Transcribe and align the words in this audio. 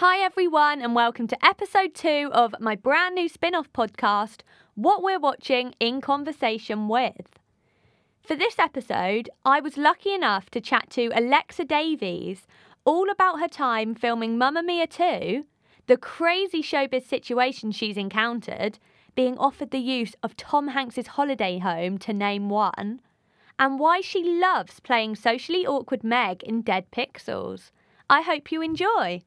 Hi, 0.00 0.24
everyone, 0.24 0.80
and 0.80 0.94
welcome 0.94 1.26
to 1.26 1.44
episode 1.44 1.94
two 1.94 2.30
of 2.32 2.54
my 2.58 2.74
brand 2.74 3.16
new 3.16 3.28
spin 3.28 3.54
off 3.54 3.70
podcast, 3.74 4.38
What 4.74 5.02
We're 5.02 5.18
Watching 5.18 5.74
in 5.78 6.00
Conversation 6.00 6.88
with. 6.88 7.38
For 8.22 8.34
this 8.34 8.58
episode, 8.58 9.28
I 9.44 9.60
was 9.60 9.76
lucky 9.76 10.14
enough 10.14 10.48
to 10.52 10.60
chat 10.62 10.88
to 10.92 11.10
Alexa 11.14 11.66
Davies 11.66 12.46
all 12.86 13.10
about 13.10 13.40
her 13.40 13.46
time 13.46 13.94
filming 13.94 14.38
Mamma 14.38 14.62
Mia 14.62 14.86
2, 14.86 15.44
the 15.86 15.98
crazy 15.98 16.62
showbiz 16.62 17.06
situation 17.06 17.70
she's 17.70 17.98
encountered, 17.98 18.78
being 19.14 19.36
offered 19.36 19.70
the 19.70 19.80
use 19.80 20.14
of 20.22 20.34
Tom 20.34 20.68
Hanks's 20.68 21.08
holiday 21.08 21.58
home, 21.58 21.98
to 21.98 22.14
name 22.14 22.48
one, 22.48 23.02
and 23.58 23.78
why 23.78 24.00
she 24.00 24.24
loves 24.24 24.80
playing 24.80 25.16
socially 25.16 25.66
awkward 25.66 26.02
Meg 26.02 26.42
in 26.42 26.62
Dead 26.62 26.90
Pixels. 26.90 27.70
I 28.08 28.22
hope 28.22 28.50
you 28.50 28.62
enjoy. 28.62 29.24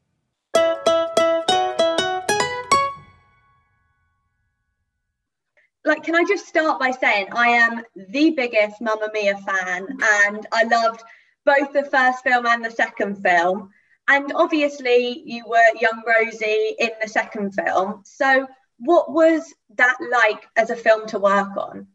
Like 5.86 6.02
can 6.02 6.14
i 6.14 6.24
just 6.26 6.46
start 6.46 6.80
by 6.80 6.90
saying 6.90 7.26
i 7.32 7.48
am 7.48 7.82
the 7.94 8.30
biggest 8.30 8.80
mamma 8.80 9.08
mia 9.12 9.36
fan 9.38 9.86
and 10.22 10.46
i 10.52 10.64
loved 10.64 11.02
both 11.44 11.72
the 11.72 11.84
first 11.84 12.22
film 12.22 12.46
and 12.46 12.64
the 12.64 12.70
second 12.70 13.16
film. 13.22 13.70
And 14.08 14.32
obviously 14.34 15.22
you 15.24 15.44
were 15.46 15.78
young 15.80 16.02
rosie 16.06 16.74
in 16.78 16.90
the 17.00 17.08
second 17.08 17.52
film. 17.52 18.02
So 18.04 18.46
what 18.78 19.12
was 19.12 19.54
that 19.76 19.96
like 20.10 20.46
as 20.56 20.70
a 20.70 20.76
film 20.76 21.06
to 21.08 21.18
work 21.18 21.56
on? 21.56 21.86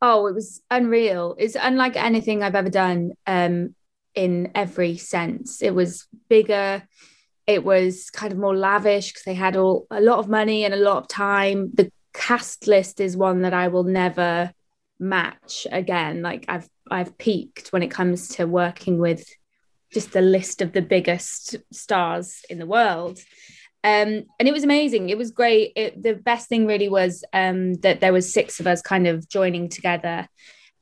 Oh 0.00 0.26
it 0.26 0.34
was 0.34 0.62
unreal. 0.70 1.36
It's 1.38 1.56
unlike 1.60 1.96
anything 1.96 2.42
i've 2.42 2.54
ever 2.54 2.70
done 2.70 3.12
um 3.26 3.74
in 4.14 4.52
every 4.54 4.96
sense. 4.96 5.62
It 5.62 5.74
was 5.74 6.06
bigger 6.28 6.86
it 7.46 7.64
was 7.64 8.10
kind 8.10 8.32
of 8.32 8.38
more 8.38 8.56
lavish 8.56 9.12
because 9.12 9.22
they 9.22 9.34
had 9.34 9.56
all 9.56 9.86
a 9.90 10.00
lot 10.00 10.18
of 10.18 10.28
money 10.28 10.64
and 10.64 10.74
a 10.74 10.78
lot 10.78 10.98
of 10.98 11.08
time 11.08 11.70
the 11.74 11.90
cast 12.12 12.66
list 12.66 13.00
is 13.00 13.16
one 13.16 13.42
that 13.42 13.54
I 13.54 13.68
will 13.68 13.84
never 13.84 14.52
match 14.98 15.66
again. 15.70 16.22
Like 16.22 16.46
I've 16.48 16.68
I've 16.90 17.16
peaked 17.18 17.68
when 17.68 17.82
it 17.82 17.90
comes 17.90 18.28
to 18.36 18.46
working 18.46 18.98
with 18.98 19.28
just 19.92 20.12
the 20.12 20.20
list 20.20 20.62
of 20.62 20.72
the 20.72 20.82
biggest 20.82 21.56
stars 21.72 22.42
in 22.50 22.58
the 22.58 22.66
world. 22.66 23.18
Um, 23.84 24.24
and 24.40 24.48
it 24.48 24.52
was 24.52 24.64
amazing. 24.64 25.10
It 25.10 25.18
was 25.18 25.30
great. 25.30 25.72
It, 25.76 26.02
the 26.02 26.14
best 26.14 26.48
thing 26.48 26.66
really 26.66 26.88
was 26.88 27.24
um, 27.32 27.74
that 27.74 28.00
there 28.00 28.12
was 28.12 28.32
six 28.32 28.58
of 28.58 28.66
us 28.66 28.82
kind 28.82 29.06
of 29.06 29.28
joining 29.28 29.68
together 29.68 30.26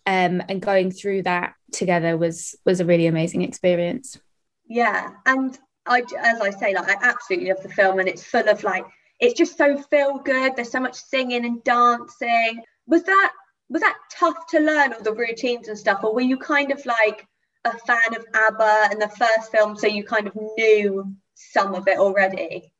um, 0.06 0.42
and 0.48 0.62
going 0.62 0.90
through 0.90 1.24
that 1.24 1.52
together 1.72 2.16
was 2.16 2.54
was 2.64 2.80
a 2.80 2.84
really 2.84 3.06
amazing 3.06 3.42
experience. 3.42 4.18
Yeah, 4.66 5.10
and 5.26 5.58
I, 5.86 6.02
as 6.18 6.40
I 6.40 6.50
say, 6.50 6.74
like 6.74 6.88
I 6.88 6.96
absolutely 7.02 7.48
love 7.48 7.62
the 7.62 7.68
film, 7.68 7.98
and 7.98 8.08
it's 8.08 8.24
full 8.24 8.48
of 8.48 8.62
like 8.62 8.84
it's 9.20 9.34
just 9.34 9.56
so 9.56 9.76
feel 9.76 10.18
good. 10.18 10.56
There's 10.56 10.70
so 10.70 10.80
much 10.80 10.94
singing 10.94 11.44
and 11.44 11.62
dancing. 11.64 12.62
Was 12.86 13.02
that 13.04 13.32
was 13.68 13.82
that 13.82 13.96
tough 14.10 14.46
to 14.50 14.60
learn 14.60 14.92
all 14.92 15.02
the 15.02 15.14
routines 15.14 15.68
and 15.68 15.78
stuff, 15.78 16.02
or 16.02 16.14
were 16.14 16.20
you 16.20 16.38
kind 16.38 16.72
of 16.72 16.84
like 16.86 17.26
a 17.64 17.76
fan 17.78 18.14
of 18.14 18.24
ABBA 18.34 18.88
and 18.90 19.00
the 19.00 19.08
first 19.08 19.50
film, 19.50 19.76
so 19.76 19.86
you 19.86 20.04
kind 20.04 20.26
of 20.26 20.36
knew 20.56 21.14
some 21.34 21.74
of 21.74 21.88
it 21.88 21.98
already? 21.98 22.72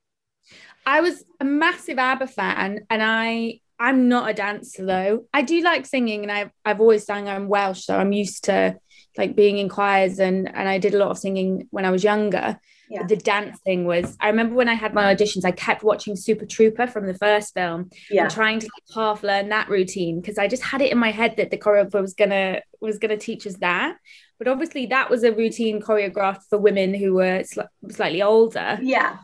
I 0.86 1.00
was 1.00 1.24
a 1.40 1.44
massive 1.44 1.98
ABBA 1.98 2.26
fan, 2.28 2.86
and 2.90 3.02
I 3.02 3.60
I'm 3.78 4.08
not 4.08 4.30
a 4.30 4.34
dancer 4.34 4.84
though. 4.84 5.24
I 5.32 5.42
do 5.42 5.60
like 5.62 5.86
singing, 5.86 6.22
and 6.22 6.32
I've 6.32 6.50
I've 6.64 6.80
always 6.80 7.04
sang. 7.04 7.28
I'm 7.28 7.48
Welsh, 7.48 7.84
so 7.84 7.96
I'm 7.96 8.12
used 8.12 8.44
to 8.44 8.78
like 9.16 9.36
being 9.36 9.58
in 9.58 9.68
choirs, 9.68 10.18
and 10.18 10.48
and 10.54 10.68
I 10.68 10.78
did 10.78 10.94
a 10.94 10.98
lot 10.98 11.10
of 11.10 11.18
singing 11.18 11.68
when 11.70 11.84
I 11.84 11.90
was 11.90 12.04
younger 12.04 12.58
yeah. 12.88 13.06
the 13.06 13.16
dance 13.16 13.58
thing 13.60 13.84
was 13.84 14.16
I 14.20 14.28
remember 14.28 14.54
when 14.54 14.68
I 14.68 14.74
had 14.74 14.94
my 14.94 15.14
auditions, 15.14 15.44
I 15.44 15.52
kept 15.52 15.82
watching 15.82 16.16
Super 16.16 16.46
Trooper 16.46 16.86
from 16.86 17.06
the 17.06 17.14
first 17.14 17.54
film 17.54 17.90
yeah. 18.10 18.22
and 18.22 18.30
trying 18.30 18.60
to 18.60 18.68
half 18.94 19.22
learn 19.22 19.48
that 19.50 19.68
routine 19.68 20.20
because 20.20 20.38
I 20.38 20.48
just 20.48 20.62
had 20.62 20.80
it 20.80 20.92
in 20.92 20.98
my 20.98 21.10
head 21.10 21.36
that 21.36 21.50
the 21.50 21.58
choreographer 21.58 22.00
was 22.00 22.14
gonna 22.14 22.60
was 22.80 22.98
gonna 22.98 23.16
teach 23.16 23.46
us 23.46 23.54
that. 23.56 23.96
But 24.38 24.48
obviously 24.48 24.86
that 24.86 25.10
was 25.10 25.22
a 25.22 25.32
routine 25.32 25.80
choreographed 25.80 26.44
for 26.50 26.58
women 26.58 26.94
who 26.94 27.14
were 27.14 27.44
sl- 27.44 27.62
slightly 27.90 28.22
older. 28.22 28.78
Yeah. 28.82 29.18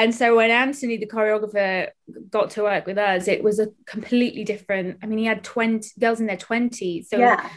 And 0.00 0.14
so 0.14 0.36
when 0.36 0.52
Anthony, 0.52 0.96
the 0.96 1.08
choreographer, 1.08 1.88
got 2.30 2.50
to 2.50 2.62
work 2.62 2.86
with 2.86 2.98
us, 2.98 3.26
it 3.26 3.42
was 3.42 3.58
a 3.58 3.66
completely 3.84 4.44
different. 4.44 4.98
I 5.02 5.06
mean, 5.06 5.18
he 5.18 5.24
had 5.24 5.42
20 5.42 5.90
girls 5.98 6.20
in 6.20 6.26
their 6.26 6.36
20s. 6.36 7.06
So 7.06 7.18
yeah 7.18 7.48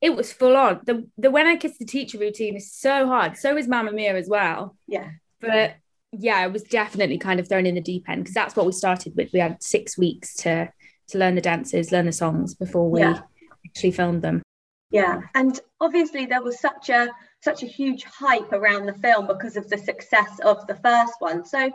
it 0.00 0.16
was 0.16 0.32
full 0.32 0.56
on. 0.56 0.80
The 0.84 1.06
the 1.18 1.30
when 1.30 1.46
I 1.46 1.56
kissed 1.56 1.78
the 1.78 1.84
teacher 1.84 2.18
routine 2.18 2.56
is 2.56 2.72
so 2.72 3.06
hard. 3.06 3.36
So 3.36 3.56
is 3.56 3.68
Mamma 3.68 3.92
Mia 3.92 4.16
as 4.16 4.28
well. 4.28 4.76
Yeah. 4.86 5.10
But 5.40 5.76
yeah, 6.12 6.44
it 6.44 6.52
was 6.52 6.62
definitely 6.62 7.18
kind 7.18 7.38
of 7.38 7.48
thrown 7.48 7.66
in 7.66 7.74
the 7.74 7.80
deep 7.80 8.08
end 8.08 8.22
because 8.22 8.34
that's 8.34 8.56
what 8.56 8.66
we 8.66 8.72
started 8.72 9.14
with. 9.16 9.30
We 9.32 9.40
had 9.40 9.62
six 9.62 9.98
weeks 9.98 10.34
to 10.36 10.72
to 11.08 11.18
learn 11.18 11.34
the 11.34 11.40
dances, 11.40 11.92
learn 11.92 12.06
the 12.06 12.12
songs 12.12 12.54
before 12.54 12.90
we 12.90 13.00
yeah. 13.00 13.20
actually 13.66 13.90
filmed 13.90 14.22
them. 14.22 14.42
Yeah. 14.90 15.20
And 15.34 15.58
obviously 15.80 16.26
there 16.26 16.42
was 16.42 16.60
such 16.60 16.88
a 16.88 17.08
such 17.42 17.62
a 17.62 17.66
huge 17.66 18.04
hype 18.04 18.52
around 18.52 18.86
the 18.86 18.94
film 18.94 19.26
because 19.26 19.56
of 19.56 19.68
the 19.68 19.78
success 19.78 20.40
of 20.44 20.66
the 20.66 20.76
first 20.76 21.14
one. 21.18 21.44
So 21.44 21.70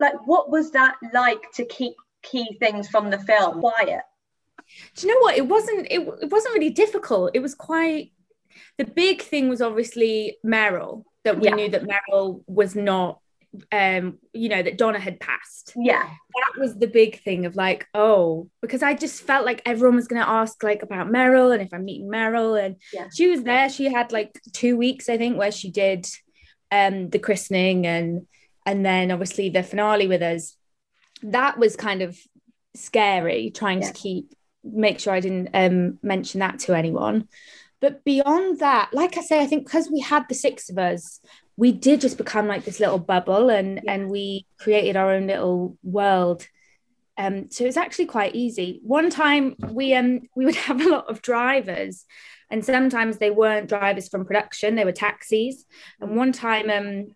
like 0.00 0.14
what 0.26 0.50
was 0.50 0.70
that 0.72 0.96
like 1.12 1.42
to 1.54 1.64
keep 1.64 1.94
key 2.22 2.56
things 2.58 2.88
from 2.88 3.10
the 3.10 3.18
film 3.18 3.60
quiet? 3.60 4.02
Do 4.96 5.06
you 5.06 5.12
know 5.12 5.20
what 5.20 5.36
it 5.36 5.46
wasn't 5.46 5.86
it, 5.90 6.00
it 6.22 6.30
wasn't 6.30 6.54
really 6.54 6.70
difficult 6.70 7.30
it 7.34 7.40
was 7.40 7.54
quite 7.54 8.12
the 8.78 8.84
big 8.84 9.22
thing 9.22 9.48
was 9.48 9.62
obviously 9.62 10.36
meryl 10.44 11.04
that 11.24 11.38
we 11.38 11.48
yeah. 11.48 11.54
knew 11.54 11.68
that 11.68 11.86
meryl 11.86 12.42
was 12.46 12.74
not 12.74 13.20
um 13.70 14.18
you 14.32 14.48
know 14.48 14.62
that 14.62 14.78
donna 14.78 14.98
had 14.98 15.20
passed 15.20 15.72
yeah 15.76 16.02
that 16.02 16.60
was 16.60 16.76
the 16.76 16.88
big 16.88 17.22
thing 17.22 17.46
of 17.46 17.54
like 17.54 17.86
oh 17.94 18.48
because 18.60 18.82
i 18.82 18.94
just 18.94 19.22
felt 19.22 19.46
like 19.46 19.62
everyone 19.64 19.94
was 19.94 20.08
going 20.08 20.20
to 20.20 20.28
ask 20.28 20.62
like 20.62 20.82
about 20.82 21.08
meryl 21.08 21.52
and 21.52 21.62
if 21.62 21.72
i'm 21.72 21.84
meeting 21.84 22.08
meryl 22.08 22.60
and 22.60 22.76
yeah. 22.92 23.06
she 23.14 23.28
was 23.28 23.42
there 23.42 23.68
she 23.68 23.92
had 23.92 24.10
like 24.10 24.40
two 24.52 24.76
weeks 24.76 25.08
i 25.08 25.16
think 25.16 25.38
where 25.38 25.52
she 25.52 25.70
did 25.70 26.06
um 26.72 27.08
the 27.10 27.18
christening 27.18 27.86
and 27.86 28.26
and 28.66 28.84
then 28.84 29.12
obviously 29.12 29.50
the 29.50 29.62
finale 29.62 30.08
with 30.08 30.22
us 30.22 30.56
that 31.22 31.58
was 31.58 31.76
kind 31.76 32.02
of 32.02 32.18
scary 32.74 33.50
trying 33.50 33.80
yeah. 33.80 33.88
to 33.88 33.92
keep 33.92 34.34
make 34.64 34.98
sure 34.98 35.12
I 35.12 35.20
didn't 35.20 35.50
um, 35.54 35.98
mention 36.02 36.40
that 36.40 36.58
to 36.60 36.74
anyone. 36.74 37.28
But 37.80 38.02
beyond 38.04 38.60
that, 38.60 38.94
like 38.94 39.18
I 39.18 39.20
say, 39.20 39.42
I 39.42 39.46
think 39.46 39.66
because 39.66 39.90
we 39.90 40.00
had 40.00 40.24
the 40.28 40.34
six 40.34 40.70
of 40.70 40.78
us, 40.78 41.20
we 41.56 41.70
did 41.70 42.00
just 42.00 42.16
become 42.18 42.46
like 42.46 42.64
this 42.64 42.80
little 42.80 42.98
bubble 42.98 43.50
and 43.50 43.80
yeah. 43.84 43.92
and 43.92 44.10
we 44.10 44.46
created 44.58 44.96
our 44.96 45.12
own 45.12 45.26
little 45.26 45.76
world. 45.82 46.46
Um, 47.16 47.50
so 47.50 47.64
it's 47.64 47.76
actually 47.76 48.06
quite 48.06 48.34
easy. 48.34 48.80
One 48.82 49.10
time 49.10 49.54
we 49.68 49.94
um 49.94 50.22
we 50.34 50.46
would 50.46 50.56
have 50.68 50.80
a 50.80 50.88
lot 50.88 51.10
of 51.10 51.22
drivers, 51.22 52.06
and 52.50 52.64
sometimes 52.64 53.18
they 53.18 53.30
weren't 53.30 53.68
drivers 53.68 54.08
from 54.08 54.24
production; 54.24 54.74
they 54.74 54.84
were 54.84 54.92
taxis. 54.92 55.64
And 56.00 56.16
one 56.16 56.32
time 56.32 56.70
um 56.70 57.14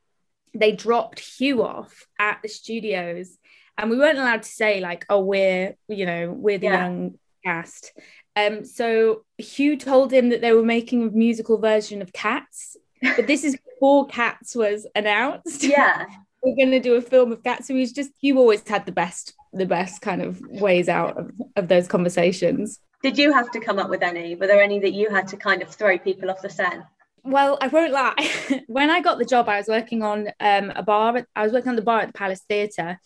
they 0.54 0.72
dropped 0.72 1.20
Hugh 1.20 1.64
off 1.64 2.06
at 2.18 2.40
the 2.42 2.48
studios, 2.48 3.38
and 3.76 3.90
we 3.90 3.96
weren't 3.96 4.18
allowed 4.18 4.42
to 4.42 4.48
say 4.50 4.80
like, 4.80 5.06
"Oh, 5.08 5.20
we're 5.20 5.76
you 5.88 6.06
know 6.06 6.30
we're 6.30 6.58
the 6.58 6.66
yeah. 6.66 6.84
young 6.84 7.18
cast. 7.44 7.92
Um, 8.36 8.64
so 8.64 9.24
Hugh 9.38 9.76
told 9.76 10.12
him 10.12 10.28
that 10.28 10.40
they 10.40 10.52
were 10.52 10.62
making 10.62 11.02
a 11.02 11.10
musical 11.10 11.58
version 11.58 12.02
of 12.02 12.12
Cats, 12.12 12.76
but 13.16 13.26
this 13.26 13.44
is 13.44 13.56
before 13.56 14.06
Cats 14.06 14.54
was 14.54 14.86
announced. 14.94 15.64
Yeah. 15.64 16.06
we're 16.42 16.56
going 16.56 16.70
to 16.70 16.80
do 16.80 16.94
a 16.94 17.00
film 17.00 17.32
of 17.32 17.42
Cats. 17.42 17.66
So 17.68 17.74
he's 17.74 17.92
just, 17.92 18.10
you 18.20 18.38
always 18.38 18.66
had 18.66 18.86
the 18.86 18.92
best, 18.92 19.34
the 19.52 19.66
best 19.66 20.00
kind 20.02 20.22
of 20.22 20.40
ways 20.40 20.88
out 20.88 21.16
of, 21.18 21.32
of 21.56 21.68
those 21.68 21.88
conversations. 21.88 22.80
Did 23.02 23.18
you 23.18 23.32
have 23.32 23.50
to 23.52 23.60
come 23.60 23.78
up 23.78 23.90
with 23.90 24.02
any? 24.02 24.34
Were 24.34 24.46
there 24.46 24.62
any 24.62 24.78
that 24.80 24.92
you 24.92 25.10
had 25.10 25.28
to 25.28 25.36
kind 25.36 25.62
of 25.62 25.68
throw 25.68 25.98
people 25.98 26.30
off 26.30 26.42
the 26.42 26.50
scent? 26.50 26.82
Well, 27.22 27.58
I 27.60 27.68
won't 27.68 27.92
lie. 27.92 28.14
when 28.66 28.90
I 28.90 29.00
got 29.00 29.18
the 29.18 29.24
job, 29.24 29.48
I 29.48 29.58
was 29.58 29.68
working 29.68 30.02
on 30.02 30.28
um, 30.40 30.72
a 30.74 30.82
bar. 30.82 31.26
I 31.34 31.42
was 31.42 31.52
working 31.52 31.70
on 31.70 31.76
the 31.76 31.82
bar 31.82 32.00
at 32.00 32.08
the 32.08 32.12
Palace 32.12 32.42
Theatre, 32.48 32.98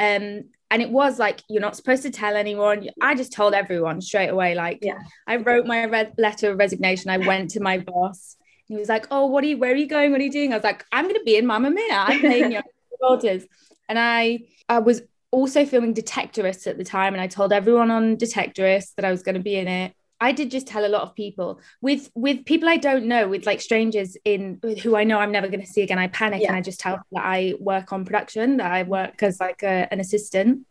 um, 0.00 0.44
and 0.70 0.82
it 0.82 0.90
was 0.90 1.18
like 1.18 1.42
you're 1.48 1.60
not 1.60 1.76
supposed 1.76 2.02
to 2.02 2.10
tell 2.10 2.36
anyone. 2.36 2.88
I 3.00 3.14
just 3.14 3.32
told 3.32 3.54
everyone 3.54 4.00
straight 4.00 4.28
away 4.28 4.54
like 4.54 4.78
yeah. 4.82 4.98
i 5.26 5.36
wrote 5.36 5.66
my 5.66 6.10
letter 6.18 6.50
of 6.50 6.58
resignation. 6.58 7.10
I 7.10 7.18
went 7.18 7.50
to 7.50 7.60
my 7.60 7.78
boss. 7.78 8.36
He 8.66 8.76
was 8.76 8.88
like 8.88 9.06
oh 9.10 9.26
what 9.26 9.44
are 9.44 9.46
you 9.46 9.58
where 9.58 9.72
are 9.72 9.76
you 9.76 9.86
going? 9.86 10.12
What 10.12 10.20
are 10.20 10.24
you 10.24 10.32
doing? 10.32 10.52
I 10.52 10.56
was 10.56 10.64
like 10.64 10.84
i'm 10.92 11.04
going 11.04 11.16
to 11.16 11.24
be 11.24 11.36
in 11.36 11.46
Mamma 11.46 11.70
Mia. 11.70 11.92
I'm 11.92 12.20
playing 12.20 12.52
your 12.52 12.62
daughters 13.00 13.44
and 13.88 13.98
i 13.98 14.40
i 14.68 14.78
was 14.78 15.02
also 15.30 15.64
filming 15.64 15.94
detectorists 15.94 16.66
at 16.66 16.78
the 16.78 16.84
time 16.84 17.12
and 17.14 17.20
i 17.20 17.26
told 17.26 17.52
everyone 17.52 17.90
on 17.90 18.16
detectorists 18.16 18.94
that 18.94 19.04
i 19.04 19.10
was 19.10 19.22
going 19.22 19.34
to 19.34 19.40
be 19.40 19.56
in 19.56 19.68
it 19.68 19.92
I 20.20 20.32
did 20.32 20.50
just 20.50 20.66
tell 20.66 20.86
a 20.86 20.88
lot 20.88 21.02
of 21.02 21.14
people 21.14 21.60
with 21.80 22.10
with 22.14 22.44
people 22.44 22.68
I 22.68 22.78
don't 22.78 23.06
know, 23.06 23.28
with 23.28 23.44
like 23.44 23.60
strangers 23.60 24.16
in 24.24 24.60
who 24.82 24.96
I 24.96 25.04
know 25.04 25.18
I'm 25.18 25.32
never 25.32 25.48
going 25.48 25.60
to 25.60 25.66
see 25.66 25.82
again. 25.82 25.98
I 25.98 26.08
panic 26.08 26.42
yeah. 26.42 26.48
and 26.48 26.56
I 26.56 26.62
just 26.62 26.80
tell 26.80 26.98
that 27.12 27.24
I 27.24 27.54
work 27.60 27.92
on 27.92 28.04
production, 28.04 28.56
that 28.56 28.72
I 28.72 28.82
work 28.84 29.22
as 29.22 29.38
like 29.40 29.62
a, 29.62 29.88
an 29.90 30.00
assistant. 30.00 30.66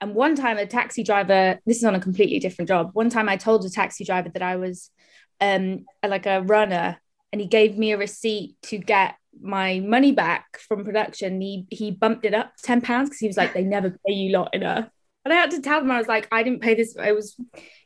And 0.00 0.14
one 0.14 0.34
time, 0.34 0.58
a 0.58 0.66
taxi 0.66 1.02
driver. 1.02 1.58
This 1.64 1.78
is 1.78 1.84
on 1.84 1.94
a 1.94 2.00
completely 2.00 2.38
different 2.38 2.68
job. 2.68 2.90
One 2.92 3.08
time, 3.08 3.28
I 3.28 3.36
told 3.36 3.64
a 3.64 3.70
taxi 3.70 4.04
driver 4.04 4.28
that 4.28 4.42
I 4.42 4.56
was 4.56 4.90
um 5.40 5.86
like 6.06 6.26
a 6.26 6.42
runner, 6.42 7.00
and 7.32 7.40
he 7.40 7.46
gave 7.46 7.78
me 7.78 7.92
a 7.92 7.98
receipt 7.98 8.56
to 8.64 8.76
get 8.76 9.14
my 9.40 9.80
money 9.80 10.12
back 10.12 10.58
from 10.58 10.84
production. 10.84 11.40
He 11.40 11.66
he 11.70 11.90
bumped 11.90 12.26
it 12.26 12.34
up 12.34 12.52
ten 12.62 12.82
pounds 12.82 13.08
because 13.08 13.20
he 13.20 13.28
was 13.28 13.36
like, 13.38 13.54
they 13.54 13.64
never 13.64 13.98
pay 14.06 14.12
you 14.12 14.32
lot 14.32 14.54
enough. 14.54 14.88
And 15.24 15.32
I 15.32 15.36
had 15.36 15.52
to 15.52 15.62
tell 15.62 15.80
them 15.80 15.90
I 15.90 15.98
was 15.98 16.06
like, 16.08 16.28
I 16.30 16.42
didn't 16.42 16.60
pay 16.60 16.74
this. 16.74 16.96
I 16.98 17.12
was 17.12 17.34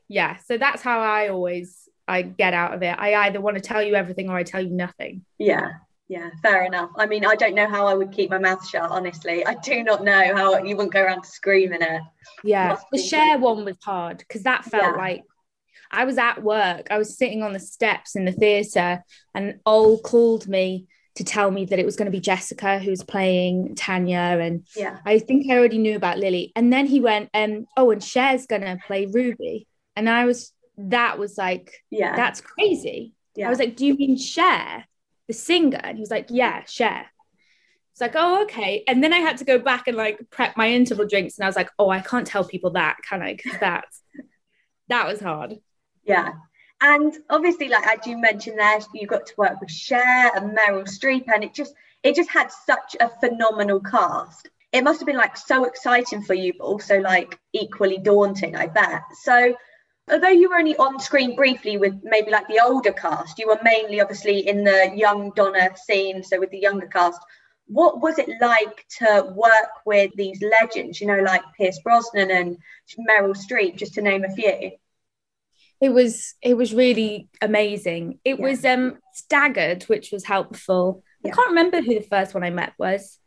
yeah. 0.08 0.36
So 0.46 0.58
that's 0.58 0.82
how 0.82 1.00
I 1.00 1.28
always 1.28 1.88
I 2.06 2.22
get 2.22 2.54
out 2.54 2.74
of 2.74 2.82
it. 2.82 2.96
I 2.98 3.14
either 3.26 3.40
want 3.40 3.56
to 3.56 3.62
tell 3.62 3.82
you 3.82 3.94
everything 3.94 4.30
or 4.30 4.36
I 4.36 4.42
tell 4.42 4.62
you 4.62 4.70
nothing. 4.70 5.24
Yeah. 5.38 5.72
Yeah, 6.10 6.30
fair 6.40 6.64
enough. 6.64 6.90
I 6.96 7.04
mean, 7.04 7.26
I 7.26 7.34
don't 7.34 7.54
know 7.54 7.68
how 7.68 7.86
I 7.86 7.92
would 7.92 8.12
keep 8.12 8.30
my 8.30 8.38
mouth 8.38 8.66
shut, 8.66 8.90
honestly. 8.90 9.44
I 9.44 9.54
do 9.56 9.84
not 9.84 10.02
know 10.02 10.34
how 10.34 10.56
you 10.56 10.74
wouldn't 10.74 10.94
go 10.94 11.02
around 11.02 11.24
screaming 11.24 11.82
it. 11.82 12.00
Yeah, 12.42 12.78
the 12.90 12.98
Cher 12.98 13.36
one 13.38 13.66
was 13.66 13.76
hard 13.84 14.16
because 14.16 14.44
that 14.44 14.64
felt 14.64 14.96
yeah. 14.96 15.02
like 15.02 15.24
I 15.90 16.06
was 16.06 16.16
at 16.16 16.42
work. 16.42 16.86
I 16.90 16.96
was 16.96 17.18
sitting 17.18 17.42
on 17.42 17.52
the 17.52 17.60
steps 17.60 18.16
in 18.16 18.24
the 18.24 18.32
theatre, 18.32 19.04
and 19.34 19.60
Ol 19.66 19.98
called 19.98 20.48
me 20.48 20.86
to 21.16 21.24
tell 21.24 21.50
me 21.50 21.66
that 21.66 21.78
it 21.78 21.84
was 21.84 21.96
going 21.96 22.06
to 22.06 22.12
be 22.16 22.20
Jessica 22.20 22.78
who 22.78 22.90
was 22.90 23.04
playing 23.04 23.74
Tanya, 23.74 24.38
and 24.40 24.66
yeah, 24.74 25.00
I 25.04 25.18
think 25.18 25.50
I 25.50 25.58
already 25.58 25.76
knew 25.78 25.96
about 25.96 26.18
Lily. 26.18 26.52
And 26.56 26.72
then 26.72 26.86
he 26.86 27.00
went, 27.00 27.28
um, 27.34 27.66
oh, 27.76 27.90
and 27.90 28.02
Cher's 28.02 28.46
going 28.46 28.62
to 28.62 28.78
play 28.86 29.04
Ruby, 29.04 29.66
and 29.98 30.08
I 30.08 30.24
was 30.24 30.52
that 30.78 31.18
was 31.18 31.36
like, 31.36 31.72
yeah, 31.90 32.14
that's 32.14 32.40
crazy. 32.40 33.14
Yeah. 33.34 33.48
I 33.48 33.50
was 33.50 33.58
like, 33.58 33.76
do 33.76 33.84
you 33.84 33.94
mean 33.96 34.16
Cher 34.16 34.84
the 35.26 35.34
singer? 35.34 35.80
And 35.82 35.98
he 35.98 36.00
was 36.00 36.10
like, 36.10 36.28
yeah, 36.30 36.62
Cher. 36.66 37.06
It's 37.92 38.00
like, 38.00 38.14
oh, 38.14 38.44
okay. 38.44 38.84
And 38.86 39.02
then 39.02 39.12
I 39.12 39.18
had 39.18 39.38
to 39.38 39.44
go 39.44 39.58
back 39.58 39.88
and 39.88 39.96
like 39.96 40.20
prep 40.30 40.56
my 40.56 40.70
interval 40.70 41.06
drinks, 41.06 41.36
and 41.36 41.44
I 41.44 41.48
was 41.48 41.56
like, 41.56 41.70
oh, 41.80 41.90
I 41.90 42.00
can't 42.00 42.26
tell 42.26 42.44
people 42.44 42.70
that, 42.70 42.96
can 43.06 43.22
I? 43.22 43.34
Because 43.34 43.58
that's 43.58 44.00
that 44.88 45.08
was 45.08 45.20
hard. 45.20 45.54
Yeah. 46.04 46.30
And 46.80 47.12
obviously, 47.28 47.68
like 47.68 47.86
as 47.88 48.06
you 48.06 48.16
mentioned 48.16 48.60
there, 48.60 48.78
you 48.94 49.08
got 49.08 49.26
to 49.26 49.34
work 49.36 49.60
with 49.60 49.70
Cher 49.70 50.30
and 50.36 50.56
Meryl 50.56 50.84
Streep, 50.84 51.24
and 51.34 51.42
it 51.42 51.54
just 51.54 51.74
it 52.04 52.14
just 52.14 52.30
had 52.30 52.52
such 52.52 52.94
a 53.00 53.08
phenomenal 53.08 53.80
cast. 53.80 54.48
It 54.70 54.84
must 54.84 55.00
have 55.00 55.06
been 55.06 55.16
like 55.16 55.36
so 55.36 55.64
exciting 55.64 56.22
for 56.22 56.34
you, 56.34 56.52
but 56.56 56.64
also 56.64 57.00
like 57.00 57.36
equally 57.52 57.98
daunting, 57.98 58.54
I 58.54 58.68
bet. 58.68 59.02
So 59.22 59.56
although 60.10 60.28
you 60.28 60.50
were 60.50 60.58
only 60.58 60.76
on 60.76 61.00
screen 61.00 61.36
briefly 61.36 61.76
with 61.76 61.94
maybe 62.02 62.30
like 62.30 62.48
the 62.48 62.60
older 62.64 62.92
cast, 62.92 63.38
you 63.38 63.48
were 63.48 63.58
mainly 63.62 64.00
obviously 64.00 64.48
in 64.48 64.64
the 64.64 64.92
young 64.94 65.32
Donna 65.36 65.70
scene, 65.76 66.22
so 66.22 66.38
with 66.38 66.50
the 66.50 66.58
younger 66.58 66.86
cast. 66.86 67.20
What 67.66 68.00
was 68.00 68.18
it 68.18 68.30
like 68.40 68.86
to 68.98 69.32
work 69.36 69.84
with 69.84 70.10
these 70.14 70.42
legends, 70.42 71.00
you 71.00 71.06
know, 71.06 71.20
like 71.20 71.42
Pierce 71.56 71.78
Brosnan 71.80 72.30
and 72.30 72.56
Meryl 73.08 73.36
Streep, 73.36 73.76
just 73.76 73.94
to 73.94 74.02
name 74.02 74.24
a 74.24 74.30
few? 74.30 74.72
it 75.80 75.90
was 75.90 76.34
it 76.42 76.54
was 76.54 76.74
really 76.74 77.28
amazing. 77.40 78.18
It 78.24 78.38
yeah. 78.38 78.44
was 78.44 78.64
um 78.64 78.98
staggered, 79.12 79.84
which 79.84 80.10
was 80.10 80.24
helpful. 80.24 81.02
Yeah. 81.22 81.32
I 81.32 81.34
can't 81.34 81.48
remember 81.48 81.80
who 81.80 81.94
the 81.94 82.06
first 82.06 82.34
one 82.34 82.42
I 82.42 82.50
met 82.50 82.72
was. 82.78 83.18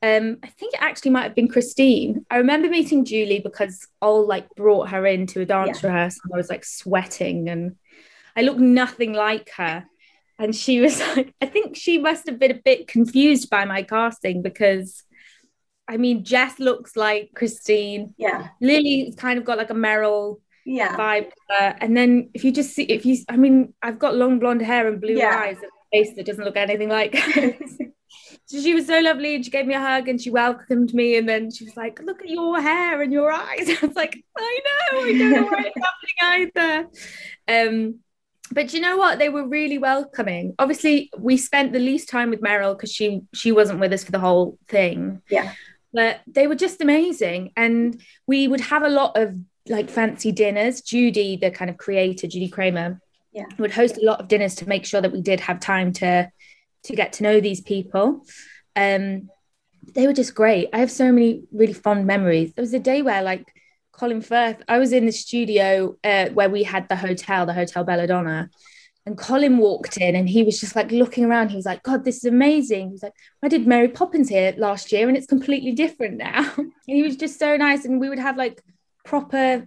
Um, 0.00 0.38
I 0.42 0.46
think 0.46 0.74
it 0.74 0.82
actually 0.82 1.10
might 1.10 1.24
have 1.24 1.34
been 1.34 1.48
Christine. 1.48 2.24
I 2.30 2.36
remember 2.36 2.68
meeting 2.68 3.04
Julie 3.04 3.40
because 3.40 3.86
Ol 4.00 4.26
like 4.26 4.48
brought 4.54 4.90
her 4.90 5.04
into 5.06 5.40
a 5.40 5.44
dance 5.44 5.82
yeah. 5.82 5.88
rehearsal. 5.88 6.30
I 6.32 6.36
was 6.36 6.48
like 6.48 6.64
sweating 6.64 7.48
and 7.48 7.76
I 8.36 8.42
looked 8.42 8.60
nothing 8.60 9.12
like 9.12 9.50
her. 9.56 9.84
And 10.38 10.54
she 10.54 10.80
was 10.80 11.00
like, 11.16 11.34
I 11.40 11.46
think 11.46 11.76
she 11.76 11.98
must 11.98 12.28
have 12.28 12.38
been 12.38 12.52
a 12.52 12.62
bit 12.64 12.86
confused 12.86 13.50
by 13.50 13.64
my 13.64 13.82
casting 13.82 14.42
because 14.42 15.02
I 15.88 15.96
mean, 15.96 16.22
Jess 16.22 16.58
looks 16.58 16.96
like 16.96 17.30
Christine. 17.34 18.14
Yeah. 18.18 18.48
Lily's 18.60 19.16
kind 19.16 19.38
of 19.38 19.44
got 19.44 19.58
like 19.58 19.70
a 19.70 19.74
Meryl 19.74 20.36
yeah 20.68 20.94
vibe 20.96 21.30
and 21.80 21.96
then 21.96 22.28
if 22.34 22.44
you 22.44 22.52
just 22.52 22.74
see 22.74 22.82
if 22.82 23.06
you 23.06 23.16
i 23.30 23.38
mean 23.38 23.72
i've 23.82 23.98
got 23.98 24.14
long 24.14 24.38
blonde 24.38 24.60
hair 24.60 24.86
and 24.86 25.00
blue 25.00 25.14
yeah. 25.14 25.34
eyes 25.34 25.56
and 25.56 25.64
a 25.64 25.96
face 25.96 26.14
that 26.14 26.26
doesn't 26.26 26.44
look 26.44 26.58
anything 26.58 26.90
like 26.90 27.14
she 28.62 28.74
was 28.74 28.86
so 28.86 29.00
lovely 29.00 29.34
and 29.34 29.44
she 29.44 29.50
gave 29.50 29.66
me 29.66 29.74
a 29.74 29.80
hug 29.80 30.08
and 30.08 30.20
she 30.20 30.30
welcomed 30.30 30.94
me 30.94 31.16
and 31.16 31.28
then 31.28 31.50
she 31.50 31.64
was 31.64 31.76
like 31.76 32.00
look 32.02 32.20
at 32.20 32.28
your 32.28 32.60
hair 32.60 33.02
and 33.02 33.12
your 33.12 33.32
eyes. 33.32 33.68
I 33.82 33.86
was 33.86 33.96
like 33.96 34.22
i 34.36 34.60
know 34.64 35.00
i 35.00 35.18
don't 35.18 35.30
know 35.30 35.44
where 35.44 35.66
it's 35.66 35.76
happening 36.22 36.52
either. 36.56 36.88
Um 37.48 38.00
but 38.50 38.72
you 38.72 38.80
know 38.80 38.96
what? 38.96 39.18
They 39.18 39.28
were 39.28 39.46
really 39.46 39.76
welcoming. 39.76 40.54
Obviously 40.58 41.10
we 41.18 41.36
spent 41.36 41.72
the 41.72 41.78
least 41.78 42.08
time 42.08 42.30
with 42.30 42.40
meryl 42.40 42.76
because 42.76 42.92
she 42.92 43.22
she 43.34 43.52
wasn't 43.52 43.80
with 43.80 43.92
us 43.92 44.04
for 44.04 44.12
the 44.12 44.18
whole 44.18 44.58
thing. 44.68 45.22
Yeah. 45.30 45.52
But 45.92 46.20
they 46.26 46.46
were 46.46 46.54
just 46.54 46.80
amazing 46.80 47.52
and 47.56 48.00
we 48.26 48.48
would 48.48 48.60
have 48.60 48.82
a 48.82 48.88
lot 48.88 49.16
of 49.16 49.36
like 49.68 49.90
fancy 49.90 50.32
dinners. 50.32 50.80
Judy, 50.80 51.36
the 51.36 51.50
kind 51.50 51.70
of 51.70 51.76
creator, 51.76 52.26
Judy 52.26 52.48
Craymer 52.48 53.00
yeah. 53.32 53.44
would 53.58 53.72
host 53.72 53.98
a 53.98 54.04
lot 54.04 54.20
of 54.20 54.28
dinners 54.28 54.54
to 54.56 54.68
make 54.68 54.84
sure 54.84 55.00
that 55.00 55.12
we 55.12 55.20
did 55.20 55.40
have 55.40 55.60
time 55.60 55.92
to 55.94 56.30
to 56.88 56.96
get 56.96 57.14
to 57.14 57.22
know 57.22 57.40
these 57.40 57.60
people. 57.60 58.26
Um, 58.76 59.28
they 59.94 60.06
were 60.06 60.12
just 60.12 60.34
great. 60.34 60.68
I 60.72 60.78
have 60.78 60.90
so 60.90 61.10
many 61.12 61.44
really 61.52 61.72
fond 61.72 62.06
memories. 62.06 62.52
There 62.52 62.62
was 62.62 62.74
a 62.74 62.78
day 62.78 63.02
where 63.02 63.22
like 63.22 63.52
Colin 63.92 64.20
Firth, 64.20 64.62
I 64.68 64.78
was 64.78 64.92
in 64.92 65.06
the 65.06 65.12
studio 65.12 65.96
uh, 66.04 66.28
where 66.30 66.50
we 66.50 66.62
had 66.62 66.88
the 66.88 66.96
hotel, 66.96 67.46
the 67.46 67.54
Hotel 67.54 67.84
Belladonna, 67.84 68.50
and 69.06 69.16
Colin 69.16 69.56
walked 69.56 69.96
in 69.96 70.14
and 70.14 70.28
he 70.28 70.42
was 70.42 70.60
just 70.60 70.76
like 70.76 70.90
looking 70.92 71.24
around. 71.24 71.48
He 71.48 71.56
was 71.56 71.64
like, 71.64 71.82
God, 71.82 72.04
this 72.04 72.18
is 72.18 72.24
amazing. 72.24 72.88
He 72.88 72.92
was 72.92 73.02
like, 73.02 73.14
I 73.42 73.48
did 73.48 73.66
Mary 73.66 73.88
Poppins 73.88 74.28
here 74.28 74.54
last 74.58 74.92
year 74.92 75.08
and 75.08 75.16
it's 75.16 75.26
completely 75.26 75.72
different 75.72 76.18
now. 76.18 76.52
and 76.56 76.72
he 76.86 77.02
was 77.02 77.16
just 77.16 77.38
so 77.38 77.56
nice. 77.56 77.86
And 77.86 78.00
we 78.00 78.10
would 78.10 78.18
have 78.18 78.36
like 78.36 78.62
proper 79.06 79.66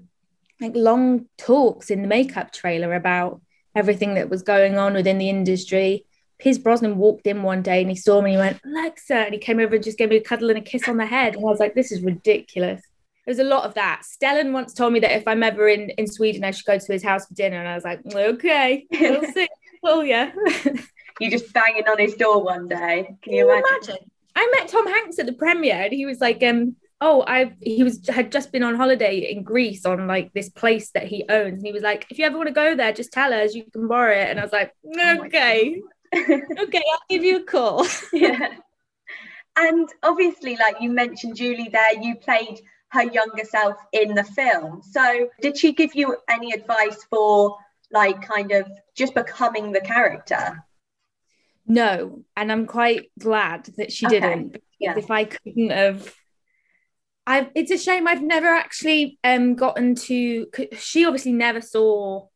like 0.59 0.75
long 0.75 1.25
talks 1.39 1.89
in 1.89 2.03
the 2.03 2.07
makeup 2.07 2.53
trailer 2.53 2.93
about 2.93 3.41
everything 3.75 4.13
that 4.13 4.29
was 4.29 4.43
going 4.43 4.77
on 4.77 4.93
within 4.93 5.17
the 5.17 5.29
industry. 5.29 6.05
Pierce 6.41 6.57
Brosnan 6.57 6.97
walked 6.97 7.27
in 7.27 7.43
one 7.43 7.61
day 7.61 7.81
and 7.81 7.89
he 7.89 7.95
saw 7.95 8.19
me 8.19 8.33
and 8.33 8.41
he 8.41 8.47
went, 8.47 8.59
Alexa, 8.65 9.15
and 9.15 9.33
he 9.33 9.39
came 9.39 9.59
over 9.59 9.75
and 9.75 9.83
just 9.83 9.97
gave 9.97 10.09
me 10.09 10.17
a 10.17 10.21
cuddle 10.21 10.49
and 10.49 10.57
a 10.57 10.61
kiss 10.61 10.89
on 10.89 10.97
the 10.97 11.05
head. 11.05 11.35
And 11.35 11.45
I 11.45 11.47
was 11.47 11.59
like, 11.59 11.75
this 11.75 11.91
is 11.91 12.01
ridiculous. 12.01 12.81
There's 13.25 13.37
a 13.37 13.43
lot 13.43 13.65
of 13.65 13.75
that. 13.75 14.01
Stellan 14.03 14.51
once 14.51 14.73
told 14.73 14.91
me 14.91 14.99
that 15.01 15.15
if 15.15 15.27
I'm 15.27 15.43
ever 15.43 15.67
in, 15.67 15.91
in 15.91 16.07
Sweden, 16.07 16.43
I 16.43 16.49
should 16.49 16.65
go 16.65 16.79
to 16.79 16.91
his 16.91 17.03
house 17.03 17.27
for 17.27 17.35
dinner. 17.35 17.57
And 17.57 17.67
I 17.67 17.75
was 17.75 17.83
like, 17.83 18.01
okay, 18.13 18.87
we'll 18.91 19.23
see. 19.33 19.47
Oh, 19.83 20.01
yeah. 20.01 20.31
you 21.19 21.29
just 21.29 21.53
banging 21.53 21.87
on 21.87 21.99
his 21.99 22.15
door 22.15 22.43
one 22.43 22.67
day. 22.67 23.03
Can, 23.05 23.17
Can 23.21 23.33
you, 23.33 23.45
imagine? 23.47 23.67
imagine? 23.89 24.11
I 24.35 24.51
met 24.57 24.67
Tom 24.67 24.87
Hanks 24.87 25.19
at 25.19 25.27
the 25.27 25.33
premiere 25.33 25.83
and 25.83 25.93
he 25.93 26.07
was 26.07 26.19
like, 26.19 26.41
um, 26.43 26.75
oh 27.03 27.23
i 27.25 27.51
he 27.61 27.83
was 27.83 28.07
had 28.07 28.31
just 28.31 28.51
been 28.51 28.61
on 28.61 28.75
holiday 28.75 29.17
in 29.17 29.41
greece 29.41 29.87
on 29.87 30.05
like 30.05 30.31
this 30.33 30.49
place 30.49 30.91
that 30.91 31.07
he 31.07 31.25
owns 31.29 31.55
and 31.55 31.65
he 31.65 31.71
was 31.71 31.81
like 31.81 32.05
if 32.11 32.19
you 32.19 32.25
ever 32.25 32.37
want 32.37 32.47
to 32.47 32.53
go 32.53 32.75
there 32.75 32.93
just 32.93 33.11
tell 33.11 33.33
us 33.33 33.55
you 33.55 33.63
can 33.73 33.87
borrow 33.87 34.15
it 34.15 34.29
and 34.29 34.39
i 34.39 34.43
was 34.43 34.51
like 34.51 34.71
oh 34.85 35.27
okay 36.13 36.83
i'll 36.91 36.99
give 37.09 37.23
you 37.23 37.37
a 37.37 37.43
call 37.43 37.85
yeah 38.13 38.53
and 39.57 39.89
obviously 40.03 40.55
like 40.57 40.75
you 40.81 40.91
mentioned 40.91 41.35
julie 41.35 41.69
there 41.71 42.01
you 42.01 42.15
played 42.15 42.59
her 42.89 43.03
younger 43.03 43.45
self 43.45 43.77
in 43.93 44.13
the 44.13 44.23
film 44.23 44.81
so 44.81 45.29
did 45.41 45.57
she 45.57 45.71
give 45.71 45.95
you 45.95 46.17
any 46.29 46.51
advice 46.51 47.05
for 47.09 47.57
like 47.91 48.21
kind 48.21 48.51
of 48.51 48.69
just 48.95 49.13
becoming 49.13 49.71
the 49.71 49.81
character 49.81 50.63
no 51.65 52.23
and 52.35 52.51
i'm 52.51 52.65
quite 52.65 53.09
glad 53.19 53.65
that 53.77 53.91
she 53.91 54.05
okay. 54.05 54.19
didn't 54.19 54.57
yeah. 54.79 54.97
if 54.97 55.09
i 55.09 55.23
couldn't 55.23 55.69
have 55.69 56.13
I've, 57.27 57.49
it's 57.53 57.71
a 57.71 57.77
shame 57.77 58.07
I've 58.07 58.23
never 58.23 58.47
actually 58.47 59.19
um 59.23 59.55
gotten 59.55 59.95
to 59.95 60.47
she 60.77 61.05
obviously 61.05 61.33
never 61.33 61.61
saw 61.61 62.27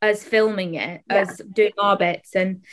us 0.00 0.24
filming 0.24 0.74
it 0.74 1.02
yeah. 1.08 1.16
as 1.16 1.40
doing 1.52 1.72
our 1.78 1.96
bits 1.96 2.34
and 2.34 2.64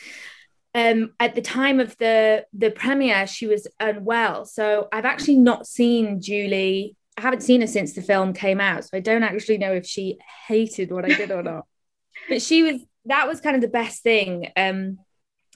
um 0.75 1.13
at 1.19 1.35
the 1.35 1.41
time 1.41 1.79
of 1.79 1.97
the 1.97 2.45
the 2.53 2.71
premiere 2.71 3.25
she 3.27 3.47
was 3.47 3.67
unwell. 3.79 4.45
So 4.45 4.87
I've 4.91 5.05
actually 5.05 5.37
not 5.37 5.67
seen 5.67 6.21
Julie 6.21 6.95
I 7.17 7.21
haven't 7.21 7.43
seen 7.43 7.59
her 7.59 7.67
since 7.67 7.93
the 7.93 8.01
film 8.01 8.31
came 8.31 8.61
out. 8.61 8.85
So 8.85 8.91
I 8.93 9.01
don't 9.01 9.23
actually 9.23 9.57
know 9.57 9.73
if 9.73 9.85
she 9.85 10.17
hated 10.47 10.89
what 10.89 11.03
I 11.03 11.09
did 11.09 11.31
or 11.31 11.43
not. 11.43 11.65
But 12.27 12.41
she 12.41 12.63
was 12.63 12.81
that 13.05 13.27
was 13.27 13.39
kind 13.39 13.55
of 13.55 13.61
the 13.61 13.69
best 13.69 14.03
thing 14.03 14.51
um 14.57 14.99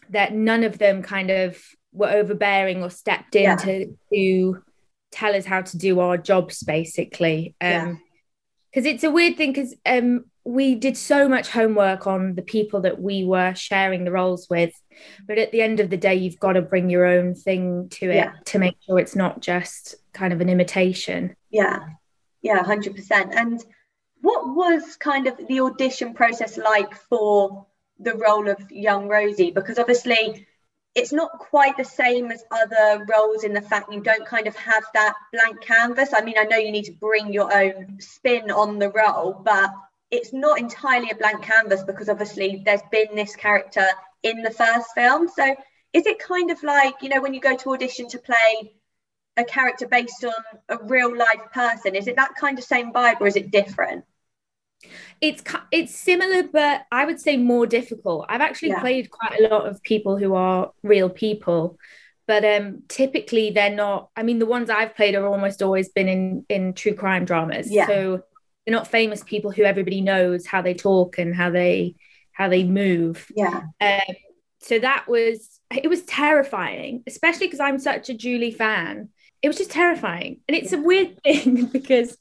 that 0.09 0.33
none 0.33 0.63
of 0.63 0.77
them 0.77 1.03
kind 1.03 1.29
of 1.29 1.61
were 1.91 2.09
overbearing 2.09 2.81
or 2.81 2.89
stepped 2.89 3.35
in 3.35 3.43
yeah. 3.43 3.55
to, 3.57 3.97
to 4.13 4.63
tell 5.11 5.35
us 5.35 5.45
how 5.45 5.61
to 5.61 5.77
do 5.77 5.99
our 5.99 6.17
jobs 6.17 6.63
basically. 6.63 7.55
Um 7.61 7.69
yeah. 7.69 7.93
because 8.71 8.85
it's 8.85 9.03
a 9.03 9.11
weird 9.11 9.37
thing 9.37 9.51
because 9.51 9.75
um 9.85 10.25
we 10.45 10.75
did 10.75 10.97
so 10.97 11.29
much 11.29 11.49
homework 11.49 12.05
on 12.05 12.35
the 12.35 12.41
people 12.41 12.81
that 12.81 13.01
we 13.01 13.23
were 13.23 13.53
sharing 13.55 14.03
the 14.03 14.11
roles 14.11 14.49
with 14.49 14.73
but 15.25 15.37
at 15.37 15.51
the 15.51 15.61
end 15.61 15.79
of 15.79 15.89
the 15.89 15.97
day 15.97 16.15
you've 16.15 16.39
got 16.39 16.53
to 16.53 16.61
bring 16.61 16.89
your 16.89 17.05
own 17.05 17.33
thing 17.33 17.87
to 17.89 18.09
it 18.09 18.15
yeah. 18.15 18.33
to 18.45 18.59
make 18.59 18.75
sure 18.85 18.99
it's 18.99 19.15
not 19.15 19.41
just 19.41 19.95
kind 20.11 20.33
of 20.33 20.41
an 20.41 20.49
imitation 20.49 21.35
yeah 21.49 21.79
yeah 22.41 22.61
100% 22.61 23.35
and 23.35 23.63
what 24.21 24.55
was 24.55 24.95
kind 24.97 25.27
of 25.27 25.37
the 25.47 25.59
audition 25.61 26.13
process 26.13 26.57
like 26.57 26.93
for 26.93 27.65
the 27.99 28.15
role 28.15 28.47
of 28.49 28.71
young 28.71 29.07
rosie 29.07 29.51
because 29.51 29.79
obviously 29.79 30.45
it's 30.95 31.11
not 31.11 31.31
quite 31.39 31.75
the 31.75 31.83
same 31.83 32.31
as 32.31 32.43
other 32.51 33.05
roles 33.09 33.43
in 33.43 33.53
the 33.53 33.61
fact 33.61 33.91
you 33.91 34.01
don't 34.01 34.27
kind 34.27 34.45
of 34.45 34.55
have 34.55 34.83
that 34.93 35.15
blank 35.31 35.59
canvas. 35.61 36.13
I 36.13 36.21
mean, 36.21 36.35
I 36.37 36.43
know 36.43 36.57
you 36.57 36.71
need 36.71 36.85
to 36.85 36.91
bring 36.91 37.33
your 37.33 37.51
own 37.51 37.99
spin 37.99 38.51
on 38.51 38.77
the 38.77 38.91
role, 38.91 39.41
but 39.43 39.71
it's 40.13 40.31
not 40.31 40.59
entirely 40.59 41.09
a 41.09 41.15
blank 41.15 41.41
canvas 41.41 41.83
because 41.83 42.07
obviously 42.07 42.61
there's 42.63 42.83
been 42.91 43.15
this 43.15 43.35
character 43.35 43.85
in 44.21 44.43
the 44.43 44.51
first 44.51 44.87
film. 44.95 45.27
So 45.27 45.55
is 45.93 46.05
it 46.05 46.19
kind 46.19 46.51
of 46.51 46.61
like 46.63 46.95
you 47.01 47.09
know 47.09 47.21
when 47.21 47.33
you 47.33 47.39
go 47.39 47.55
to 47.55 47.73
audition 47.73 48.07
to 48.09 48.19
play 48.19 48.73
a 49.37 49.43
character 49.43 49.87
based 49.87 50.23
on 50.23 50.33
a 50.69 50.77
real 50.83 51.15
life 51.15 51.41
person 51.53 51.95
is 51.95 52.07
it 52.07 52.15
that 52.15 52.35
kind 52.35 52.57
of 52.57 52.63
same 52.63 52.91
vibe 52.91 53.19
or 53.19 53.27
is 53.27 53.35
it 53.35 53.49
different 53.51 54.03
it's 55.21 55.41
it's 55.71 55.95
similar 55.95 56.43
but 56.43 56.85
i 56.91 57.05
would 57.05 57.19
say 57.19 57.37
more 57.37 57.65
difficult 57.65 58.25
i've 58.29 58.41
actually 58.41 58.69
yeah. 58.69 58.79
played 58.79 59.09
quite 59.09 59.39
a 59.39 59.47
lot 59.47 59.65
of 59.65 59.81
people 59.81 60.17
who 60.17 60.35
are 60.35 60.71
real 60.83 61.09
people 61.09 61.79
but 62.27 62.45
um 62.45 62.83
typically 62.87 63.49
they're 63.49 63.73
not 63.73 64.09
i 64.15 64.21
mean 64.21 64.37
the 64.37 64.45
ones 64.45 64.69
i've 64.69 64.95
played 64.95 65.15
are 65.15 65.25
almost 65.25 65.63
always 65.63 65.89
been 65.89 66.07
in 66.07 66.45
in 66.49 66.73
true 66.73 66.93
crime 66.93 67.25
dramas 67.25 67.71
yeah. 67.71 67.87
so 67.87 68.21
they're 68.65 68.73
not 68.73 68.87
famous 68.87 69.23
people 69.23 69.51
who 69.51 69.63
everybody 69.63 70.01
knows 70.01 70.45
how 70.45 70.61
they 70.61 70.73
talk 70.73 71.17
and 71.17 71.35
how 71.35 71.49
they 71.49 71.95
how 72.31 72.49
they 72.49 72.63
move. 72.63 73.31
Yeah. 73.35 73.63
Um, 73.79 74.15
so 74.61 74.79
that 74.79 75.07
was 75.07 75.59
it 75.75 75.89
was 75.89 76.03
terrifying 76.03 77.03
especially 77.07 77.47
because 77.47 77.59
i'm 77.59 77.79
such 77.79 78.09
a 78.09 78.13
julie 78.13 78.51
fan. 78.51 79.09
It 79.41 79.49
was 79.49 79.57
just 79.57 79.71
terrifying. 79.71 80.39
And 80.47 80.55
it's 80.55 80.71
yeah. 80.71 80.79
a 80.79 80.81
weird 80.81 81.21
thing 81.23 81.65
because 81.65 82.17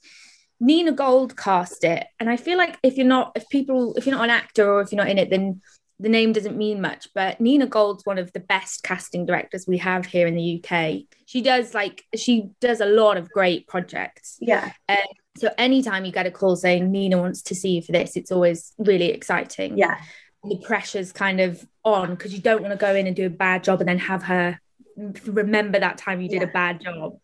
nina 0.60 0.92
gold 0.92 1.36
cast 1.36 1.84
it. 1.84 2.06
And 2.18 2.28
i 2.28 2.36
feel 2.36 2.58
like 2.58 2.76
if 2.82 2.96
you're 2.96 3.06
not 3.06 3.32
if 3.36 3.48
people 3.48 3.94
if 3.96 4.06
you're 4.06 4.16
not 4.16 4.24
an 4.24 4.30
actor 4.30 4.70
or 4.70 4.80
if 4.80 4.92
you're 4.92 5.02
not 5.02 5.10
in 5.10 5.18
it 5.18 5.30
then 5.30 5.60
the 6.00 6.08
name 6.08 6.32
doesn't 6.32 6.56
mean 6.56 6.80
much. 6.80 7.08
But 7.14 7.40
nina 7.40 7.66
gold's 7.66 8.04
one 8.04 8.18
of 8.18 8.32
the 8.32 8.40
best 8.40 8.82
casting 8.82 9.24
directors 9.24 9.66
we 9.68 9.78
have 9.78 10.04
here 10.04 10.26
in 10.26 10.34
the 10.34 10.60
uk 10.64 11.02
she 11.26 11.40
does 11.42 11.74
like 11.74 12.04
she 12.16 12.50
does 12.60 12.80
a 12.80 12.86
lot 12.86 13.16
of 13.16 13.30
great 13.30 13.68
projects. 13.68 14.36
Yeah. 14.40 14.72
Um, 14.88 14.98
so 15.36 15.50
anytime 15.58 16.04
you 16.04 16.12
get 16.12 16.26
a 16.26 16.30
call 16.30 16.56
saying 16.56 16.90
nina 16.90 17.18
wants 17.18 17.42
to 17.42 17.54
see 17.54 17.76
you 17.76 17.82
for 17.82 17.92
this 17.92 18.16
it's 18.16 18.32
always 18.32 18.72
really 18.78 19.10
exciting 19.10 19.76
yeah 19.78 19.98
the 20.44 20.58
pressure's 20.58 21.12
kind 21.12 21.40
of 21.40 21.64
on 21.84 22.10
because 22.10 22.34
you 22.34 22.40
don't 22.40 22.62
want 22.62 22.72
to 22.72 22.76
go 22.76 22.94
in 22.94 23.06
and 23.06 23.14
do 23.14 23.26
a 23.26 23.30
bad 23.30 23.62
job 23.62 23.80
and 23.80 23.88
then 23.88 23.98
have 23.98 24.24
her 24.24 24.58
remember 24.96 25.78
that 25.78 25.98
time 25.98 26.20
you 26.20 26.28
did 26.28 26.42
yeah. 26.42 26.48
a 26.48 26.52
bad 26.52 26.80
job. 26.80 27.18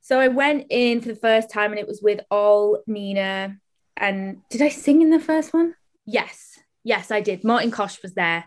So 0.00 0.20
I 0.20 0.28
went 0.28 0.66
in 0.70 1.00
for 1.00 1.08
the 1.08 1.16
first 1.16 1.50
time 1.50 1.70
and 1.70 1.78
it 1.78 1.86
was 1.86 2.00
with 2.02 2.20
all 2.30 2.82
Nina. 2.86 3.56
And 3.96 4.38
did 4.48 4.62
I 4.62 4.68
sing 4.68 5.02
in 5.02 5.10
the 5.10 5.20
first 5.20 5.52
one? 5.52 5.74
Yes. 6.06 6.58
Yes, 6.84 7.10
I 7.10 7.20
did. 7.20 7.44
Martin 7.44 7.70
Koch 7.70 7.98
was 8.02 8.14
there 8.14 8.44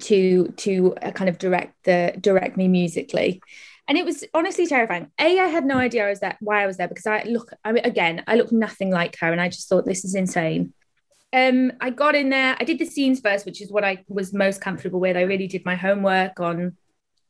to 0.00 0.48
to 0.56 0.94
uh, 1.02 1.10
kind 1.10 1.28
of 1.28 1.36
direct 1.38 1.74
the 1.84 2.14
direct 2.20 2.56
me 2.56 2.68
musically 2.68 3.42
and 3.90 3.98
it 3.98 4.04
was 4.04 4.22
honestly 4.34 4.68
terrifying. 4.68 5.10
A, 5.18 5.40
I 5.40 5.48
had 5.48 5.64
no 5.64 5.76
idea 5.76 6.06
I 6.06 6.10
was 6.10 6.20
there, 6.20 6.36
why 6.40 6.62
I 6.62 6.66
was 6.68 6.76
there 6.76 6.86
because 6.86 7.08
I 7.08 7.24
look, 7.24 7.52
I 7.64 7.72
mean, 7.72 7.84
again, 7.84 8.22
I 8.28 8.36
look 8.36 8.52
nothing 8.52 8.92
like 8.92 9.18
her, 9.18 9.32
and 9.32 9.40
I 9.40 9.48
just 9.48 9.68
thought 9.68 9.84
this 9.84 10.04
is 10.04 10.14
insane. 10.14 10.72
Um, 11.32 11.72
I 11.80 11.90
got 11.90 12.14
in 12.14 12.30
there. 12.30 12.56
I 12.60 12.62
did 12.62 12.78
the 12.78 12.86
scenes 12.86 13.18
first, 13.18 13.44
which 13.44 13.60
is 13.60 13.72
what 13.72 13.82
I 13.82 14.04
was 14.06 14.32
most 14.32 14.60
comfortable 14.60 15.00
with. 15.00 15.16
I 15.16 15.22
really 15.22 15.48
did 15.48 15.64
my 15.64 15.74
homework 15.74 16.38
on 16.38 16.76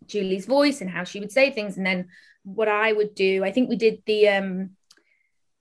Julie's 0.04 0.44
voice 0.44 0.82
and 0.82 0.90
how 0.90 1.02
she 1.02 1.18
would 1.18 1.32
say 1.32 1.50
things. 1.50 1.78
And 1.78 1.86
then 1.86 2.08
what 2.42 2.68
I 2.68 2.92
would 2.92 3.14
do, 3.14 3.42
I 3.42 3.52
think 3.52 3.70
we 3.70 3.76
did 3.76 4.02
the 4.04 4.28
um 4.28 4.70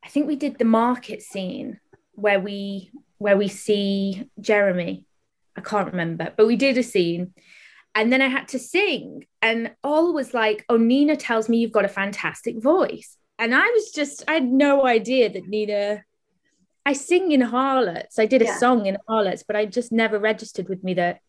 I 0.04 0.10
think 0.10 0.28
we 0.28 0.36
did 0.36 0.58
the 0.58 0.66
market 0.66 1.22
scene 1.22 1.80
where 2.12 2.42
we 2.42 2.92
where 3.20 3.38
we 3.38 3.48
see 3.48 4.30
Jeremy. 4.42 5.06
I 5.56 5.62
can't 5.62 5.92
remember, 5.92 6.34
but 6.36 6.46
we 6.46 6.58
did 6.58 6.78
a 6.78 6.84
scene. 6.84 7.34
And 7.96 8.14
then 8.14 8.22
I 8.22 8.28
had 8.28 8.50
to 8.50 8.60
sing. 8.60 9.26
And 9.42 9.72
Ol 9.84 10.14
was 10.14 10.34
like, 10.34 10.66
oh, 10.70 10.78
Nina 10.78 11.16
tells 11.16 11.50
me 11.50 11.58
you've 11.58 11.72
got 11.72 11.86
a 11.86 11.90
fantastic 11.90 12.62
voice. 12.62 13.18
And 13.38 13.56
I 13.56 13.66
was 13.66 13.92
just, 13.92 14.24
I 14.28 14.36
had 14.36 14.46
no 14.46 14.86
idea 14.86 15.30
that 15.32 15.48
Nina 15.48 16.04
I 16.90 16.94
sing 16.94 17.32
in 17.32 17.42
harlots. 17.42 18.18
I 18.18 18.26
did 18.26 18.42
a 18.42 18.46
yeah. 18.46 18.58
song 18.58 18.88
in 18.88 18.98
harlots, 19.08 19.44
but 19.44 19.56
I 19.56 19.66
just 19.66 19.92
never 19.92 20.18
registered 20.18 20.68
with 20.70 20.84
me 20.84 20.96
that 20.96 21.20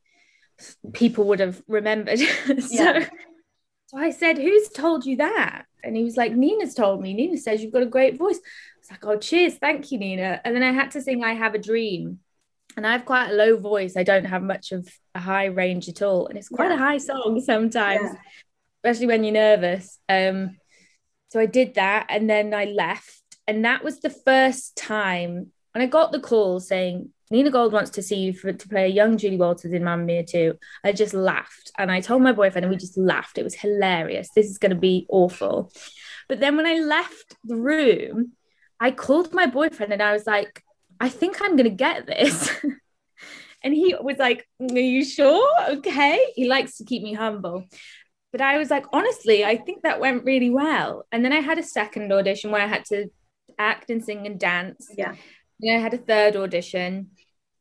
people 0.95 1.25
would 1.27 1.41
have 1.41 1.61
remembered. 1.69 2.19
so, 2.47 2.57
yeah. 2.71 3.07
so 3.87 3.99
I 3.99 4.11
said, 4.11 4.39
Who's 4.39 4.71
told 4.71 5.05
you 5.05 5.17
that? 5.17 5.67
And 5.85 5.95
he 5.97 6.03
was 6.03 6.17
like, 6.17 6.33
Nina's 6.33 6.75
told 6.75 7.03
me. 7.03 7.13
Nina 7.13 7.37
says 7.37 7.63
you've 7.63 7.75
got 7.75 7.83
a 7.83 7.87
great 7.87 8.17
voice. 8.17 8.39
I 8.39 8.79
was 8.79 8.91
like, 8.91 9.05
Oh, 9.05 9.19
cheers. 9.19 9.57
Thank 9.57 9.93
you, 9.93 9.99
Nina. 9.99 10.41
And 10.47 10.55
then 10.55 10.63
I 10.63 10.73
had 10.73 10.93
to 10.93 11.03
sing 11.03 11.23
I 11.23 11.35
Have 11.35 11.55
a 11.55 11.59
Dream. 11.59 12.21
And 12.77 12.87
I 12.87 12.93
have 12.93 13.05
quite 13.05 13.31
a 13.31 13.35
low 13.35 13.57
voice. 13.57 13.97
I 13.97 14.03
don't 14.03 14.25
have 14.25 14.43
much 14.43 14.73
of 14.73 14.89
a 15.15 15.21
high 15.21 15.47
range 15.47 15.89
at 15.89 16.03
all. 16.03 16.27
And 16.27 16.39
it's 16.39 16.49
quite 16.49 16.69
yeah. 16.69 16.77
a 16.77 16.79
high 16.79 16.99
song 16.99 17.43
sometimes, 17.45 18.11
yeah. 18.13 18.21
especially 18.79 19.07
when 19.07 19.25
you're 19.25 19.35
nervous. 19.35 19.99
Um, 20.09 20.57
so 21.31 21.41
I 21.41 21.47
did 21.47 21.75
that 21.75 22.07
and 22.09 22.29
then 22.29 22.55
I 22.55 22.67
left. 22.67 23.23
And 23.47 23.65
that 23.65 23.83
was 23.83 24.01
the 24.01 24.11
first 24.11 24.77
time 24.77 25.53
when 25.73 25.83
I 25.83 25.87
got 25.87 26.13
the 26.13 26.21
call 26.21 26.61
saying, 26.61 27.11
Nina 27.31 27.51
Gold 27.51 27.73
wants 27.73 27.91
to 27.91 28.03
see 28.03 28.17
you 28.17 28.33
for, 28.33 28.53
to 28.53 28.69
play 28.69 28.85
a 28.85 28.89
young 28.89 29.17
Julie 29.17 29.37
Walters 29.37 29.73
in 29.73 29.85
Mamma 29.85 30.03
Mia 30.03 30.25
2. 30.25 30.55
I 30.83 30.93
just 30.93 31.15
laughed. 31.15 31.71
And 31.79 31.91
I 31.91 32.01
told 32.01 32.23
my 32.23 32.33
boyfriend, 32.33 32.65
and 32.65 32.73
we 32.73 32.77
just 32.77 32.99
laughed. 32.99 33.39
It 33.39 33.45
was 33.45 33.55
hilarious. 33.55 34.31
This 34.35 34.51
is 34.51 34.59
going 34.59 34.71
to 34.71 34.77
be 34.77 35.07
awful. 35.09 35.71
But 36.29 36.41
then 36.41 36.57
when 36.57 36.67
I 36.67 36.81
left 36.81 37.37
the 37.45 37.57
room, 37.57 38.33
I 38.81 38.91
called 38.91 39.33
my 39.33 39.47
boyfriend 39.47 39.93
and 39.93 40.03
I 40.03 40.13
was 40.13 40.27
like, 40.27 40.65
I 41.01 41.09
think 41.09 41.41
I'm 41.41 41.57
going 41.57 41.65
to 41.65 41.71
get 41.71 42.07
this. 42.07 42.51
and 43.65 43.75
he 43.75 43.97
was 44.01 44.19
like, 44.19 44.47
Are 44.61 44.79
you 44.79 45.05
sure? 45.05 45.49
Okay. 45.71 46.33
He 46.37 46.47
likes 46.49 46.77
to 46.77 46.85
keep 46.85 47.03
me 47.03 47.15
humble. 47.15 47.65
But 48.33 48.43
I 48.43 48.59
was 48.59 48.71
like, 48.71 48.87
honestly, 48.93 49.45
I 49.45 49.57
think 49.57 49.83
that 49.83 49.99
went 49.99 50.25
really 50.25 50.51
well. 50.51 51.05
And 51.11 51.25
then 51.25 51.33
I 51.33 51.41
had 51.41 51.59
a 51.59 51.65
second 51.65 52.13
audition 52.13 52.53
where 52.53 52.63
I 52.63 52.67
had 52.67 52.85
to 52.87 53.09
act 53.59 53.91
and 53.91 54.05
sing 54.05 54.27
and 54.27 54.39
dance. 54.39 54.89
Yeah. 54.97 55.15
Then 55.59 55.77
I 55.77 55.81
had 55.81 55.95
a 55.95 55.99
third 55.99 56.37
audition. 56.37 57.11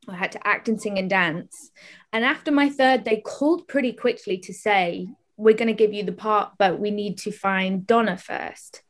I 0.08 0.14
had 0.14 0.32
to 0.32 0.46
act 0.46 0.68
and 0.68 0.80
sing 0.80 0.98
and 0.98 1.10
dance. 1.10 1.70
And 2.12 2.24
after 2.24 2.52
my 2.52 2.68
third, 2.68 3.04
they 3.04 3.20
called 3.20 3.68
pretty 3.68 3.92
quickly 3.92 4.38
to 4.38 4.54
say, 4.54 5.08
We're 5.36 5.56
going 5.56 5.68
to 5.68 5.74
give 5.74 5.92
you 5.92 6.04
the 6.04 6.12
part, 6.12 6.52
but 6.58 6.78
we 6.78 6.90
need 6.90 7.18
to 7.18 7.32
find 7.32 7.86
Donna 7.86 8.16
first. 8.16 8.82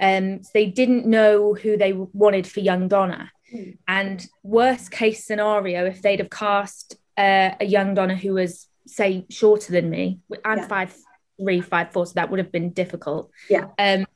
Um, 0.00 0.44
so 0.44 0.50
they 0.54 0.66
didn't 0.66 1.06
know 1.06 1.54
who 1.54 1.76
they 1.76 1.92
wanted 1.92 2.46
for 2.46 2.60
young 2.60 2.88
Donna. 2.88 3.30
Mm. 3.54 3.78
And 3.86 4.26
worst 4.42 4.90
case 4.90 5.24
scenario, 5.24 5.84
if 5.86 6.02
they'd 6.02 6.18
have 6.18 6.30
cast 6.30 6.96
uh, 7.16 7.50
a 7.60 7.64
young 7.64 7.94
Donna 7.94 8.16
who 8.16 8.34
was, 8.34 8.68
say, 8.86 9.26
shorter 9.30 9.72
than 9.72 9.90
me, 9.90 10.20
I'm 10.44 10.58
yeah. 10.58 10.66
five 10.66 10.96
three, 11.40 11.60
five 11.60 11.92
four, 11.92 12.06
so 12.06 12.12
that 12.14 12.30
would 12.30 12.38
have 12.38 12.52
been 12.52 12.70
difficult. 12.70 13.30
Yeah. 13.48 13.66
Um, 13.78 14.06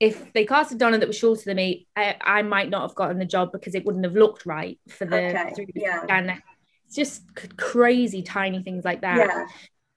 if 0.00 0.32
they 0.32 0.44
cast 0.44 0.72
a 0.72 0.76
Donna 0.76 0.98
that 0.98 1.08
was 1.08 1.18
shorter 1.18 1.42
than 1.44 1.56
me, 1.56 1.86
I, 1.96 2.16
I, 2.20 2.42
might 2.42 2.70
not 2.70 2.82
have 2.82 2.94
gotten 2.94 3.18
the 3.18 3.24
job 3.24 3.50
because 3.50 3.74
it 3.74 3.84
wouldn't 3.84 4.04
have 4.04 4.14
looked 4.14 4.46
right 4.46 4.78
for 4.88 5.04
the, 5.04 5.16
okay. 5.16 5.66
yeah. 5.74 6.04
and 6.08 6.40
it's 6.86 6.94
just 6.94 7.24
crazy 7.56 8.22
tiny 8.22 8.62
things 8.62 8.84
like 8.84 9.00
that. 9.00 9.18
Yeah. 9.18 9.46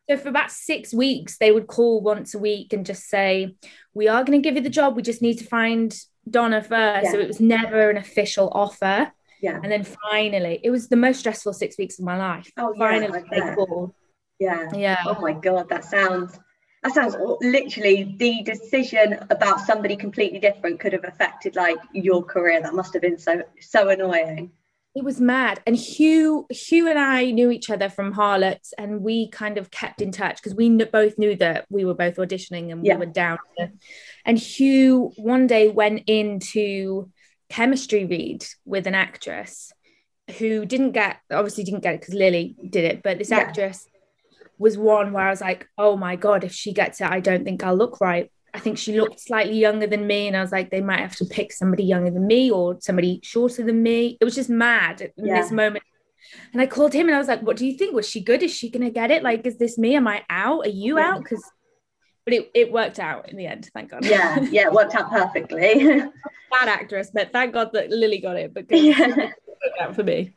So 0.10 0.18
for 0.18 0.30
about 0.30 0.52
six 0.52 0.94
weeks, 0.94 1.38
they 1.38 1.52
would 1.52 1.68
call 1.68 2.02
once 2.02 2.34
a 2.34 2.40
week 2.40 2.74
and 2.74 2.86
just 2.86 3.08
say, 3.08 3.56
"We 3.94 4.08
are 4.08 4.24
going 4.24 4.42
to 4.42 4.44
give 4.44 4.56
you 4.56 4.62
the 4.62 4.70
job. 4.70 4.96
We 4.96 5.04
just 5.04 5.22
need 5.22 5.38
to 5.38 5.46
find 5.46 5.96
Donna 6.30 6.62
first. 6.62 7.06
Yeah. 7.06 7.12
So 7.12 7.20
it 7.20 7.28
was 7.28 7.40
never 7.40 7.90
an 7.90 7.98
official 7.98 8.50
offer. 8.54 9.12
Yeah. 9.42 9.60
And 9.62 9.72
then 9.72 9.84
finally, 9.84 10.60
it 10.64 10.70
was 10.70 10.88
the 10.88 10.96
most 10.96 11.20
stressful 11.20 11.54
six 11.54 11.78
weeks 11.78 11.98
of 12.00 12.06
my 12.06 12.18
life. 12.18 12.52
Oh, 12.58 12.74
finally, 12.78 13.24
yeah, 13.32 13.50
they 13.50 13.56
called. 13.56 13.94
Yeah. 14.40 14.70
Yeah. 14.74 15.04
Oh 15.06 15.20
my 15.20 15.34
god, 15.34 15.70
that 15.70 15.84
sounds 15.84 16.40
that 16.84 16.94
sounds 16.94 17.16
literally 17.42 18.16
the 18.18 18.42
decision 18.44 19.20
about 19.30 19.60
somebody 19.60 19.96
completely 19.96 20.40
different 20.40 20.80
could 20.80 20.94
have 20.94 21.06
affected 21.06 21.56
like 21.56 21.78
your 21.94 22.24
career 22.24 22.62
that 22.62 22.74
must 22.74 22.94
have 22.94 23.02
been 23.02 23.18
so 23.18 23.44
so 23.60 23.90
annoying 23.90 24.52
it 24.96 25.04
was 25.04 25.22
mad 25.22 25.62
and 25.66 25.76
hugh 25.76 26.46
hugh 26.50 26.90
and 26.90 26.98
i 27.00 27.30
knew 27.30 27.52
each 27.52 27.70
other 27.70 27.90
from 27.90 28.12
harlots 28.12 28.74
and 28.78 29.02
we 29.02 29.30
kind 29.30 29.58
of 29.58 29.70
kept 29.72 30.02
in 30.02 30.12
touch 30.12 30.38
because 30.38 30.56
we 30.56 30.70
both 30.86 31.18
knew 31.18 31.36
that 31.36 31.66
we 31.70 31.86
were 31.86 31.94
both 31.94 32.16
auditioning 32.18 32.72
and 32.72 32.86
yeah. 32.86 32.96
we 32.96 33.06
were 33.06 33.12
down 33.12 33.38
and 34.26 34.38
hugh 34.38 35.12
one 35.18 35.48
day 35.48 35.70
went 35.70 36.04
into 36.08 37.10
chemistry 37.50 38.06
read 38.06 38.46
with 38.66 38.88
an 38.88 38.96
actress 38.96 39.72
who 40.38 40.66
didn't 40.66 40.92
get 40.92 41.18
obviously 41.32 41.64
didn't 41.64 41.82
get 41.82 41.96
it 41.96 42.02
because 42.02 42.14
lily 42.14 42.56
did 42.70 42.86
it 42.86 43.04
but 43.04 43.18
this 43.18 43.32
yeah. 43.32 43.40
actress 43.40 43.88
was 44.62 44.78
one 44.78 45.12
where 45.12 45.26
I 45.26 45.32
was 45.32 45.42
like, 45.42 45.68
oh 45.78 45.98
my 45.98 46.16
God, 46.16 46.44
if 46.44 46.54
she 46.54 46.72
gets 46.72 47.02
it, 47.02 47.08
I 47.08 47.20
don't 47.20 47.44
think 47.44 47.64
I'll 47.64 47.76
look 47.76 48.00
right. 48.00 48.32
I 48.54 48.60
think 48.60 48.78
she 48.78 49.00
looked 49.00 49.20
slightly 49.20 49.58
younger 49.58 49.88
than 49.88 50.06
me. 50.06 50.28
And 50.28 50.38
I 50.38 50.42
was 50.42 50.52
like, 50.52 50.70
they 50.70 50.82
might 50.82 51.00
have 51.00 51.16
to 51.18 51.26
pick 51.26 51.52
somebody 51.52 51.84
younger 51.84 52.12
than 52.12 52.28
me 52.28 52.52
or 52.52 52.78
somebody 52.80 53.20
shorter 53.24 53.64
than 53.64 53.82
me. 53.82 54.18
It 54.22 54.26
was 54.26 54.36
just 54.36 54.50
mad 54.50 55.02
in 55.02 55.26
yeah. 55.26 55.42
this 55.42 55.52
moment. 55.52 55.84
And 56.54 56.62
I 56.62 56.68
called 56.68 56.94
him 56.94 57.08
and 57.08 57.16
I 57.16 57.18
was 57.18 57.28
like, 57.28 57.42
what 57.42 57.58
do 57.58 57.66
you 57.66 57.78
think? 57.78 57.96
Was 57.96 58.08
she 58.08 58.22
good? 58.22 58.44
Is 58.44 58.54
she 58.54 58.70
going 58.70 58.84
to 58.84 58.92
get 58.92 59.10
it? 59.10 59.24
Like, 59.24 59.46
is 59.46 59.58
this 59.58 59.78
me? 59.78 59.96
Am 59.96 60.08
I 60.08 60.24
out? 60.30 60.66
Are 60.66 60.70
you 60.70 61.00
yeah. 61.00 61.12
out? 61.12 61.24
Because, 61.24 61.44
but 62.26 62.34
it, 62.34 62.52
it 62.54 62.72
worked 62.72 63.00
out 63.00 63.30
in 63.30 63.38
the 63.38 63.48
end. 63.48 63.70
Thank 63.74 63.92
God. 63.92 64.06
Yeah. 64.06 64.40
Yeah. 64.40 64.68
It 64.68 64.74
worked 64.74 64.96
out 64.96 65.10
perfectly. 65.12 65.86
Bad 65.86 66.68
actress, 66.68 67.10
but 67.14 67.32
thank 67.32 67.54
God 67.54 67.72
that 67.74 67.90
Lily 67.90 68.20
got 68.20 68.38
it 68.38 68.54
because 68.54 68.82
yeah. 68.82 69.08
it 69.08 69.18
worked 69.18 69.82
out 69.82 69.96
for 69.96 70.04
me. 70.04 70.34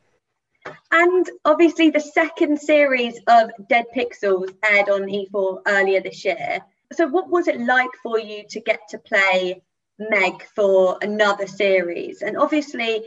And 0.91 1.29
obviously, 1.45 1.91
the 1.91 2.00
second 2.00 2.59
series 2.59 3.19
of 3.26 3.50
Dead 3.69 3.85
Pixels 3.95 4.55
aired 4.64 4.88
on 4.88 5.03
E4 5.03 5.62
earlier 5.67 6.00
this 6.00 6.25
year. 6.25 6.61
So, 6.93 7.07
what 7.07 7.29
was 7.29 7.49
it 7.49 7.61
like 7.61 7.91
for 8.03 8.19
you 8.19 8.45
to 8.49 8.61
get 8.61 8.81
to 8.91 8.99
play 8.99 9.62
Meg 9.99 10.43
for 10.55 10.99
another 11.03 11.47
series? 11.47 12.23
And 12.23 12.38
obviously, 12.38 13.03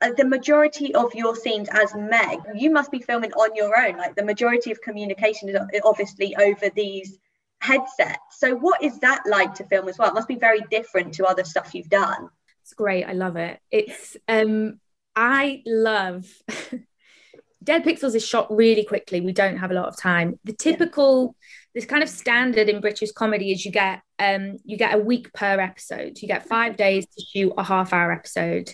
uh, 0.00 0.12
the 0.16 0.24
majority 0.24 0.94
of 0.94 1.14
your 1.14 1.36
scenes 1.36 1.68
as 1.70 1.94
Meg, 1.94 2.40
you 2.54 2.70
must 2.70 2.90
be 2.90 3.00
filming 3.00 3.32
on 3.32 3.54
your 3.54 3.78
own. 3.78 3.96
Like 3.98 4.16
the 4.16 4.24
majority 4.24 4.70
of 4.70 4.80
communication 4.80 5.48
is 5.48 5.56
obviously 5.84 6.34
over 6.36 6.70
these 6.74 7.18
headsets. 7.62 8.18
So, 8.32 8.54
what 8.56 8.82
is 8.82 8.98
that 9.00 9.22
like 9.26 9.54
to 9.54 9.64
film 9.64 9.88
as 9.88 9.96
well? 9.96 10.08
It 10.08 10.14
must 10.14 10.28
be 10.28 10.36
very 10.36 10.60
different 10.70 11.14
to 11.14 11.26
other 11.26 11.44
stuff 11.44 11.74
you've 11.74 11.88
done. 11.88 12.28
It's 12.62 12.74
great. 12.74 13.04
I 13.04 13.12
love 13.12 13.36
it. 13.36 13.60
It's 13.70 14.16
um, 14.28 14.80
I 15.16 15.62
love. 15.64 16.26
Dead 17.64 17.84
Pixels 17.84 18.16
is 18.16 18.26
shot 18.26 18.52
really 18.52 18.84
quickly. 18.84 19.20
We 19.20 19.32
don't 19.32 19.58
have 19.58 19.70
a 19.70 19.74
lot 19.74 19.86
of 19.86 19.96
time. 19.96 20.36
The 20.42 20.52
typical, 20.52 21.36
this 21.76 21.84
kind 21.84 22.02
of 22.02 22.08
standard 22.08 22.68
in 22.68 22.80
British 22.80 23.12
comedy 23.12 23.52
is 23.52 23.64
you 23.64 23.70
get 23.70 24.02
um 24.18 24.56
you 24.64 24.76
get 24.76 24.94
a 24.94 24.98
week 24.98 25.32
per 25.32 25.60
episode. 25.60 26.20
You 26.20 26.26
get 26.26 26.48
five 26.48 26.76
days 26.76 27.06
to 27.06 27.24
shoot 27.24 27.52
a 27.56 27.62
half 27.62 27.92
hour 27.92 28.10
episode, 28.10 28.70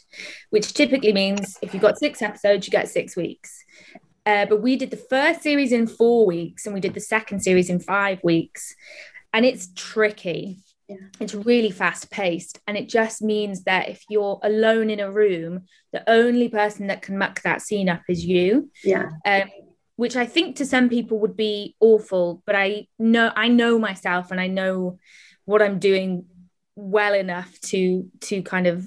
which 0.48 0.72
typically 0.72 1.12
means 1.12 1.58
if 1.60 1.74
you've 1.74 1.82
got 1.82 1.98
six 1.98 2.22
episodes, 2.22 2.66
you 2.66 2.70
get 2.70 2.88
six 2.88 3.14
weeks. 3.14 3.62
Uh, 4.28 4.46
but 4.46 4.60
we 4.60 4.76
did 4.76 4.90
the 4.90 5.04
first 5.08 5.42
series 5.42 5.72
in 5.72 5.86
four 5.86 6.26
weeks 6.26 6.66
and 6.66 6.74
we 6.74 6.80
did 6.80 6.94
the 6.94 7.00
second 7.00 7.40
series 7.40 7.70
in 7.70 7.80
five 7.80 8.22
weeks. 8.22 8.74
And 9.32 9.44
it's 9.44 9.68
tricky 9.74 10.58
yeah. 10.88 10.96
It's 11.20 11.34
really 11.34 11.70
fast 11.70 12.10
paced. 12.10 12.60
And 12.66 12.76
it 12.76 12.88
just 12.88 13.20
means 13.20 13.64
that 13.64 13.88
if 13.88 14.02
you're 14.08 14.40
alone 14.42 14.88
in 14.88 15.00
a 15.00 15.10
room, 15.10 15.66
the 15.92 16.08
only 16.08 16.48
person 16.48 16.86
that 16.86 17.02
can 17.02 17.18
muck 17.18 17.42
that 17.42 17.60
scene 17.60 17.88
up 17.88 18.02
is 18.08 18.24
you. 18.24 18.70
Yeah. 18.82 19.10
Um, 19.24 19.50
which 19.96 20.16
I 20.16 20.26
think 20.26 20.56
to 20.56 20.66
some 20.66 20.88
people 20.88 21.18
would 21.18 21.36
be 21.36 21.76
awful, 21.80 22.42
but 22.46 22.54
I 22.54 22.86
know 22.98 23.32
I 23.34 23.48
know 23.48 23.78
myself 23.78 24.30
and 24.30 24.40
I 24.40 24.46
know 24.46 24.98
what 25.44 25.60
I'm 25.60 25.80
doing 25.80 26.24
well 26.76 27.14
enough 27.14 27.60
to 27.62 28.08
to 28.20 28.42
kind 28.42 28.68
of 28.68 28.86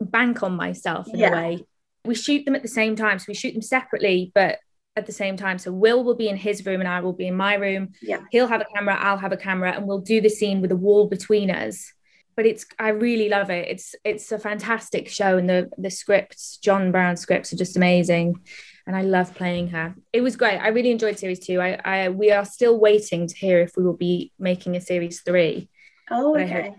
bank 0.00 0.42
on 0.42 0.56
myself 0.56 1.08
in 1.08 1.18
yeah. 1.18 1.28
a 1.28 1.32
way. 1.32 1.64
We 2.06 2.14
shoot 2.14 2.44
them 2.44 2.54
at 2.54 2.62
the 2.62 2.68
same 2.68 2.96
time, 2.96 3.18
so 3.18 3.26
we 3.28 3.34
shoot 3.34 3.52
them 3.52 3.62
separately, 3.62 4.32
but 4.34 4.58
at 4.96 5.06
the 5.06 5.12
same 5.12 5.36
time. 5.36 5.58
So 5.58 5.72
Will 5.72 6.02
will 6.02 6.14
be 6.14 6.28
in 6.28 6.36
his 6.36 6.64
room 6.64 6.80
and 6.80 6.88
I 6.88 7.00
will 7.00 7.12
be 7.12 7.26
in 7.26 7.36
my 7.36 7.54
room. 7.54 7.92
Yeah. 8.02 8.20
He'll 8.30 8.46
have 8.46 8.62
a 8.62 8.66
camera, 8.74 8.96
I'll 8.98 9.18
have 9.18 9.32
a 9.32 9.36
camera, 9.36 9.72
and 9.72 9.86
we'll 9.86 10.00
do 10.00 10.20
the 10.20 10.30
scene 10.30 10.60
with 10.60 10.72
a 10.72 10.76
wall 10.76 11.06
between 11.06 11.50
us. 11.50 11.92
But 12.34 12.46
it's 12.46 12.66
I 12.78 12.88
really 12.88 13.28
love 13.28 13.50
it. 13.50 13.68
It's 13.68 13.94
it's 14.04 14.30
a 14.32 14.38
fantastic 14.38 15.08
show 15.08 15.38
and 15.38 15.48
the 15.48 15.70
the 15.78 15.90
scripts, 15.90 16.58
Jon 16.58 16.92
Brown's 16.92 17.20
scripts 17.20 17.52
are 17.52 17.56
just 17.56 17.76
amazing. 17.76 18.40
And 18.86 18.94
I 18.94 19.02
love 19.02 19.34
playing 19.34 19.68
her. 19.68 19.96
It 20.12 20.20
was 20.20 20.36
great. 20.36 20.58
I 20.58 20.68
really 20.68 20.92
enjoyed 20.92 21.18
series 21.18 21.40
two. 21.40 21.60
I, 21.60 21.80
I 21.84 22.08
we 22.08 22.30
are 22.30 22.44
still 22.44 22.78
waiting 22.78 23.26
to 23.26 23.34
hear 23.34 23.60
if 23.60 23.72
we 23.76 23.82
will 23.82 23.96
be 23.96 24.32
making 24.38 24.76
a 24.76 24.80
series 24.80 25.22
three. 25.22 25.68
Oh, 26.10 26.38
okay. 26.38 26.72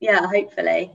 yeah, 0.00 0.26
hopefully. 0.26 0.90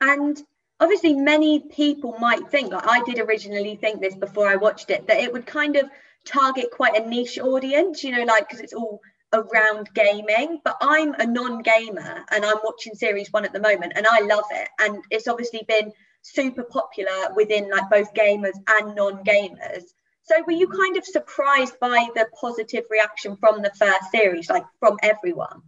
And 0.00 0.42
obviously 0.80 1.14
many 1.14 1.60
people 1.60 2.16
might 2.18 2.50
think 2.50 2.72
like 2.72 2.86
i 2.86 3.02
did 3.04 3.18
originally 3.18 3.76
think 3.76 4.00
this 4.00 4.14
before 4.14 4.48
i 4.48 4.56
watched 4.56 4.90
it 4.90 5.06
that 5.06 5.20
it 5.20 5.32
would 5.32 5.46
kind 5.46 5.76
of 5.76 5.88
target 6.24 6.66
quite 6.72 7.00
a 7.00 7.08
niche 7.08 7.38
audience 7.38 8.02
you 8.02 8.10
know 8.10 8.24
like 8.24 8.48
because 8.48 8.60
it's 8.60 8.72
all 8.72 9.00
around 9.34 9.92
gaming. 9.94 10.60
But 10.64 10.76
i'm 10.80 11.14
a 11.14 11.26
non-gamer 11.26 12.24
and 12.30 12.44
i'm 12.44 12.58
watching 12.64 12.94
series 12.94 13.32
one 13.32 13.44
at 13.44 13.52
the 13.52 13.60
moment 13.60 13.92
and 13.96 14.06
i 14.10 14.20
love 14.20 14.44
it. 14.50 14.68
And 14.78 15.02
it's 15.10 15.28
obviously 15.28 15.64
been 15.68 15.92
super 16.22 16.62
popular 16.62 17.34
within 17.36 17.70
like 17.70 17.90
both 17.90 18.14
gamers 18.14 18.56
and 18.66 18.94
non-gamers. 18.94 19.82
So 20.22 20.42
were 20.46 20.52
you 20.52 20.68
kind 20.68 20.96
of 20.96 21.04
surprised 21.04 21.78
by 21.80 22.08
the 22.14 22.26
positive 22.40 22.84
reaction 22.90 23.36
from 23.36 23.60
the 23.60 23.72
first 23.78 24.10
series 24.10 24.48
like 24.48 24.64
from 24.80 24.96
everyone? 25.02 25.62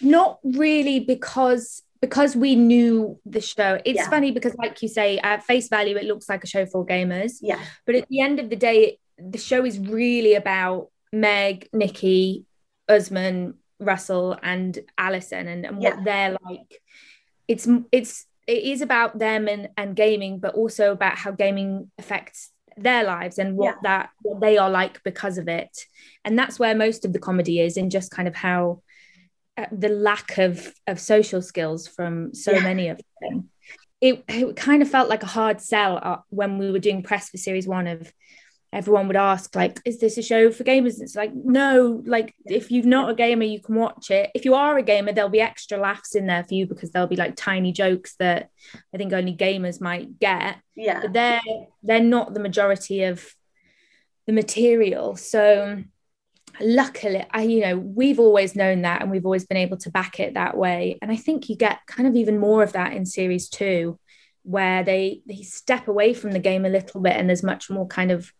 Not 0.00 0.38
really 0.42 1.00
because 1.00 1.82
because 2.04 2.36
we 2.36 2.54
knew 2.54 3.18
the 3.24 3.40
show 3.40 3.80
it's 3.86 3.96
yeah. 3.96 4.10
funny 4.10 4.30
because 4.30 4.54
like 4.56 4.82
you 4.82 4.88
say 4.88 5.16
at 5.20 5.42
face 5.42 5.68
value 5.68 5.96
it 5.96 6.04
looks 6.04 6.28
like 6.28 6.44
a 6.44 6.46
show 6.46 6.66
for 6.66 6.84
gamers 6.84 7.38
yeah 7.40 7.58
but 7.86 7.94
at 7.94 8.06
the 8.08 8.20
end 8.20 8.38
of 8.38 8.50
the 8.50 8.56
day 8.56 8.98
the 9.16 9.38
show 9.38 9.64
is 9.64 9.78
really 9.78 10.34
about 10.34 10.88
meg 11.14 11.66
nikki 11.72 12.44
usman 12.90 13.54
russell 13.80 14.38
and 14.42 14.80
alison 14.98 15.48
and, 15.48 15.64
and 15.64 15.82
yeah. 15.82 15.94
what 15.94 16.04
they're 16.04 16.36
like 16.44 16.82
it's 17.48 17.66
it's 17.90 18.26
it 18.46 18.62
is 18.64 18.82
about 18.82 19.18
them 19.18 19.48
and 19.48 19.70
and 19.78 19.96
gaming 19.96 20.38
but 20.38 20.54
also 20.54 20.92
about 20.92 21.16
how 21.16 21.30
gaming 21.30 21.90
affects 21.98 22.50
their 22.76 23.04
lives 23.04 23.38
and 23.38 23.56
what 23.56 23.76
yeah. 23.76 23.80
that 23.82 24.10
what 24.20 24.42
they 24.42 24.58
are 24.58 24.68
like 24.68 25.02
because 25.04 25.38
of 25.38 25.48
it 25.48 25.86
and 26.22 26.38
that's 26.38 26.58
where 26.58 26.74
most 26.74 27.06
of 27.06 27.14
the 27.14 27.18
comedy 27.18 27.60
is 27.60 27.78
in 27.78 27.88
just 27.88 28.10
kind 28.10 28.28
of 28.28 28.34
how 28.34 28.82
the 29.72 29.88
lack 29.88 30.38
of 30.38 30.72
of 30.86 31.00
social 31.00 31.42
skills 31.42 31.86
from 31.86 32.34
so 32.34 32.52
yeah. 32.52 32.60
many 32.60 32.88
of 32.88 33.00
them. 33.20 33.50
It, 34.00 34.22
it 34.28 34.56
kind 34.56 34.82
of 34.82 34.90
felt 34.90 35.08
like 35.08 35.22
a 35.22 35.26
hard 35.26 35.60
sell 35.60 35.98
uh, 36.02 36.18
when 36.28 36.58
we 36.58 36.70
were 36.70 36.78
doing 36.78 37.02
press 37.02 37.30
for 37.30 37.38
series 37.38 37.66
one 37.66 37.86
of 37.86 38.12
everyone 38.74 39.06
would 39.06 39.16
ask 39.16 39.54
like 39.54 39.80
is 39.84 40.00
this 40.00 40.18
a 40.18 40.22
show 40.22 40.50
for 40.50 40.64
gamers? 40.64 41.00
It's 41.00 41.14
like 41.14 41.32
no 41.32 42.02
like 42.04 42.34
if 42.44 42.72
you're 42.72 42.84
not 42.84 43.08
a 43.08 43.14
gamer 43.14 43.44
you 43.44 43.62
can 43.62 43.76
watch 43.76 44.10
it. 44.10 44.30
If 44.34 44.44
you 44.44 44.54
are 44.54 44.76
a 44.76 44.82
gamer 44.82 45.12
there'll 45.12 45.30
be 45.30 45.40
extra 45.40 45.78
laughs 45.78 46.16
in 46.16 46.26
there 46.26 46.44
for 46.44 46.54
you 46.54 46.66
because 46.66 46.90
there'll 46.90 47.08
be 47.08 47.16
like 47.16 47.36
tiny 47.36 47.72
jokes 47.72 48.16
that 48.18 48.50
i 48.92 48.98
think 48.98 49.12
only 49.12 49.34
gamers 49.34 49.80
might 49.80 50.18
get. 50.18 50.56
Yeah. 50.74 51.00
But 51.00 51.12
they're 51.12 51.40
they're 51.84 52.00
not 52.00 52.34
the 52.34 52.40
majority 52.40 53.04
of 53.04 53.24
the 54.26 54.32
material. 54.32 55.16
So 55.16 55.84
luckily 56.60 57.24
i 57.32 57.42
you 57.42 57.60
know 57.60 57.76
we've 57.76 58.20
always 58.20 58.54
known 58.54 58.82
that 58.82 59.02
and 59.02 59.10
we've 59.10 59.24
always 59.24 59.46
been 59.46 59.56
able 59.56 59.76
to 59.76 59.90
back 59.90 60.20
it 60.20 60.34
that 60.34 60.56
way. 60.56 60.98
And 61.02 61.10
i 61.10 61.16
think 61.16 61.48
you 61.48 61.56
get 61.56 61.80
kind 61.86 62.08
of 62.08 62.16
even 62.16 62.38
more 62.38 62.62
of 62.62 62.72
that 62.72 62.92
in 62.92 63.06
series 63.06 63.48
2 63.48 63.98
where 64.44 64.82
they 64.84 65.22
they 65.26 65.42
step 65.42 65.88
away 65.88 66.14
from 66.14 66.32
the 66.32 66.38
game 66.38 66.64
a 66.64 66.70
little 66.70 67.00
bit 67.00 67.16
and 67.16 67.28
there's 67.28 67.42
much 67.42 67.70
more 67.70 67.86
kind 67.86 68.10
of 68.10 68.32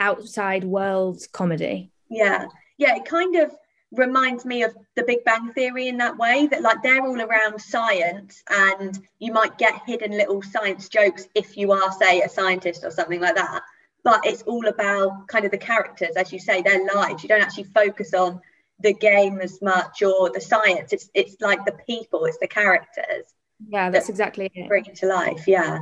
outside 0.00 0.64
world 0.64 1.20
comedy. 1.32 1.90
Yeah. 2.08 2.46
Yeah 2.78 2.96
it 2.96 3.04
kind 3.04 3.36
of 3.36 3.52
reminds 3.92 4.46
me 4.46 4.62
of 4.62 4.74
the 4.96 5.04
big 5.04 5.22
bang 5.24 5.52
theory 5.52 5.88
in 5.88 5.98
that 5.98 6.16
way 6.16 6.46
that 6.46 6.62
like 6.62 6.82
they're 6.82 7.02
all 7.02 7.20
around 7.20 7.60
science 7.60 8.42
and 8.48 8.98
you 9.18 9.32
might 9.32 9.58
get 9.58 9.82
hidden 9.86 10.12
little 10.12 10.40
science 10.40 10.88
jokes 10.88 11.28
if 11.34 11.56
you 11.58 11.72
are 11.72 11.92
say 11.92 12.22
a 12.22 12.28
scientist 12.28 12.84
or 12.84 12.90
something 12.90 13.20
like 13.20 13.34
that 13.34 13.62
but 14.04 14.26
it's 14.26 14.42
all 14.42 14.66
about 14.66 15.28
kind 15.28 15.44
of 15.44 15.50
the 15.50 15.58
characters, 15.58 16.16
as 16.16 16.32
you 16.32 16.38
say, 16.38 16.62
their 16.62 16.84
lives. 16.94 17.22
You 17.22 17.28
don't 17.28 17.42
actually 17.42 17.64
focus 17.64 18.14
on 18.14 18.40
the 18.80 18.92
game 18.92 19.40
as 19.40 19.62
much 19.62 20.02
or 20.02 20.30
the 20.30 20.40
science. 20.40 20.92
It's 20.92 21.08
it's 21.14 21.36
like 21.40 21.64
the 21.64 21.78
people, 21.86 22.24
it's 22.24 22.38
the 22.38 22.48
characters. 22.48 23.24
Yeah, 23.68 23.90
that's 23.90 24.06
that 24.06 24.12
exactly 24.12 24.50
it. 24.54 24.68
Bring 24.68 24.86
it 24.86 24.96
to 24.96 25.06
life. 25.06 25.46
Yeah. 25.46 25.78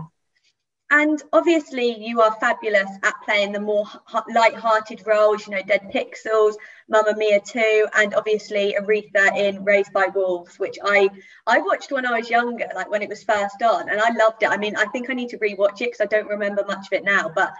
And 0.92 1.22
obviously, 1.32 2.04
you 2.04 2.20
are 2.20 2.34
fabulous 2.40 2.90
at 3.04 3.14
playing 3.24 3.52
the 3.52 3.60
more 3.60 3.86
light-hearted 4.34 5.04
roles. 5.06 5.46
You 5.46 5.54
know, 5.54 5.62
Dead 5.62 5.88
Pixels, 5.94 6.54
Mamma 6.88 7.14
Mia 7.16 7.40
2, 7.40 7.86
and 7.94 8.12
obviously 8.14 8.74
Aretha 8.76 9.36
in 9.36 9.62
Raised 9.64 9.92
by 9.92 10.08
Wolves, 10.12 10.58
which 10.58 10.78
I 10.82 11.08
I 11.46 11.58
watched 11.60 11.92
when 11.92 12.06
I 12.06 12.18
was 12.18 12.28
younger, 12.28 12.66
like 12.74 12.90
when 12.90 13.02
it 13.02 13.08
was 13.08 13.22
first 13.22 13.62
on, 13.62 13.88
and 13.88 14.00
I 14.00 14.10
loved 14.10 14.42
it. 14.42 14.50
I 14.50 14.56
mean, 14.56 14.76
I 14.76 14.86
think 14.86 15.08
I 15.08 15.14
need 15.14 15.28
to 15.28 15.38
rewatch 15.38 15.80
it 15.80 15.92
because 15.92 16.00
I 16.00 16.06
don't 16.06 16.28
remember 16.28 16.64
much 16.66 16.86
of 16.88 16.92
it 16.92 17.04
now, 17.04 17.30
but 17.32 17.54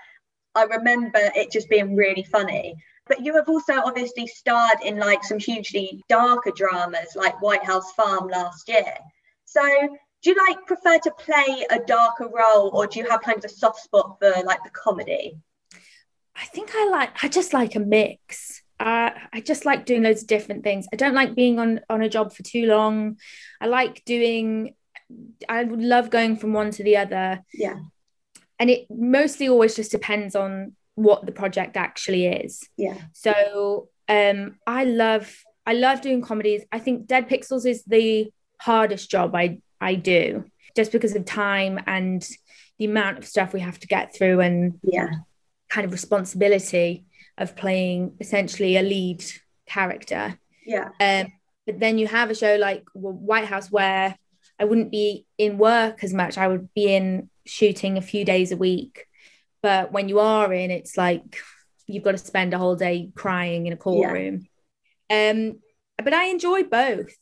I 0.61 0.65
remember 0.65 1.21
it 1.35 1.51
just 1.51 1.71
being 1.71 1.97
really 1.97 2.23
funny. 2.23 2.77
But 3.07 3.25
you 3.25 3.35
have 3.37 3.49
also 3.49 3.75
obviously 3.75 4.27
starred 4.27 4.79
in 4.85 4.99
like 4.99 5.25
some 5.25 5.39
hugely 5.39 6.05
darker 6.09 6.53
dramas 6.55 7.17
like 7.17 7.41
White 7.41 7.65
House 7.65 7.93
Farm 7.93 8.29
last 8.29 8.69
year. 8.69 8.95
So 9.47 9.63
do 10.23 10.31
you 10.31 10.37
like 10.49 10.67
prefer 10.67 10.99
to 10.99 11.11
play 11.13 11.67
a 11.71 11.79
darker 11.79 12.29
role 12.29 12.71
or 12.75 12.87
do 12.87 13.01
you 13.01 13.09
have 13.09 13.23
kind 13.23 13.39
of 13.39 13.45
a 13.45 13.49
soft 13.49 13.81
spot 13.81 14.19
for 14.21 14.33
like 14.45 14.63
the 14.63 14.71
comedy? 14.71 15.39
I 16.37 16.45
think 16.47 16.71
I 16.75 16.89
like 16.91 17.25
I 17.25 17.29
just 17.29 17.55
like 17.55 17.75
a 17.75 17.81
mix. 17.81 18.63
Uh, 18.79 19.11
I 19.33 19.41
just 19.41 19.65
like 19.65 19.87
doing 19.87 20.03
loads 20.03 20.23
of 20.23 20.29
different 20.29 20.63
things. 20.63 20.87
I 20.93 20.97
don't 20.97 21.15
like 21.15 21.35
being 21.35 21.59
on 21.59 21.81
on 21.89 22.03
a 22.03 22.09
job 22.09 22.35
for 22.35 22.43
too 22.43 22.67
long. 22.67 23.17
I 23.61 23.67
like 23.67 24.05
doing 24.05 24.75
I 25.49 25.65
would 25.65 25.83
love 25.83 26.11
going 26.11 26.37
from 26.37 26.53
one 26.53 26.71
to 26.73 26.85
the 26.85 26.99
other. 26.99 27.43
Yeah 27.55 27.77
and 28.61 28.69
it 28.69 28.87
mostly 28.91 29.49
always 29.49 29.75
just 29.75 29.91
depends 29.91 30.37
on 30.37 30.77
what 30.95 31.25
the 31.25 31.33
project 31.33 31.77
actually 31.77 32.27
is. 32.27 32.63
Yeah. 32.77 32.99
So 33.13 33.89
um 34.09 34.57
i 34.67 34.85
love 34.85 35.33
i 35.67 35.73
love 35.73 36.03
doing 36.03 36.21
comedies. 36.21 36.63
I 36.71 36.79
think 36.79 37.07
dead 37.07 37.29
pixels 37.29 37.67
is 37.67 37.83
the 37.85 38.31
hardest 38.61 39.11
job 39.11 39.35
i 39.35 39.59
i 39.81 39.95
do 39.95 40.45
just 40.77 40.93
because 40.93 41.17
of 41.17 41.25
time 41.25 41.81
and 41.87 42.29
the 42.79 42.85
amount 42.85 43.19
of 43.19 43.25
stuff 43.25 43.55
we 43.55 43.61
have 43.61 43.79
to 43.79 43.87
get 43.87 44.15
through 44.15 44.41
and 44.41 44.79
yeah. 44.83 45.09
kind 45.71 45.87
of 45.87 45.93
responsibility 45.93 47.07
of 47.39 47.57
playing 47.57 48.15
essentially 48.21 48.77
a 48.77 48.83
lead 48.83 49.25
character. 49.67 50.39
Yeah. 50.67 50.91
Um 51.01 51.33
but 51.67 51.81
then 51.81 51.99
you 51.99 52.07
have 52.09 52.31
a 52.31 52.35
show 52.35 52.57
like 52.57 52.85
white 52.93 53.47
house 53.47 53.71
where 53.71 54.17
i 54.59 54.65
wouldn't 54.65 54.91
be 54.91 55.25
in 55.39 55.57
work 55.57 56.05
as 56.05 56.13
much. 56.13 56.37
I 56.37 56.49
would 56.49 56.75
be 56.75 56.95
in 56.95 57.30
shooting 57.47 57.99
a 57.99 58.03
few 58.03 58.25
days 58.25 58.53
a 58.53 58.57
week. 58.57 59.07
But 59.63 59.93
when 59.93 60.09
you 60.09 60.21
are 60.21 60.53
in, 60.53 60.71
it's 60.71 60.97
like 60.97 61.39
you've 61.87 62.05
got 62.05 62.13
to 62.13 62.19
spend 62.19 62.55
a 62.55 62.59
whole 62.59 62.77
day 62.77 63.11
crying 63.15 63.67
in 63.67 63.73
a 63.73 63.77
courtroom. 63.77 64.47
Yeah. 65.11 65.31
Um, 65.31 65.61
but 66.03 66.15
I 66.15 66.27
enjoy 66.27 66.65
both. 66.65 67.15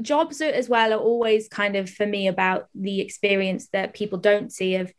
Jobs 0.00 0.40
as 0.40 0.68
well 0.68 0.92
are 0.92 0.98
always 0.98 1.48
kind 1.48 1.76
of 1.76 1.90
for 1.90 2.06
me 2.06 2.28
about 2.28 2.68
the 2.74 3.00
experience 3.00 3.68
that 3.72 3.94
people 3.94 4.18
don't 4.18 4.52
see 4.52 4.76
of 4.76 4.92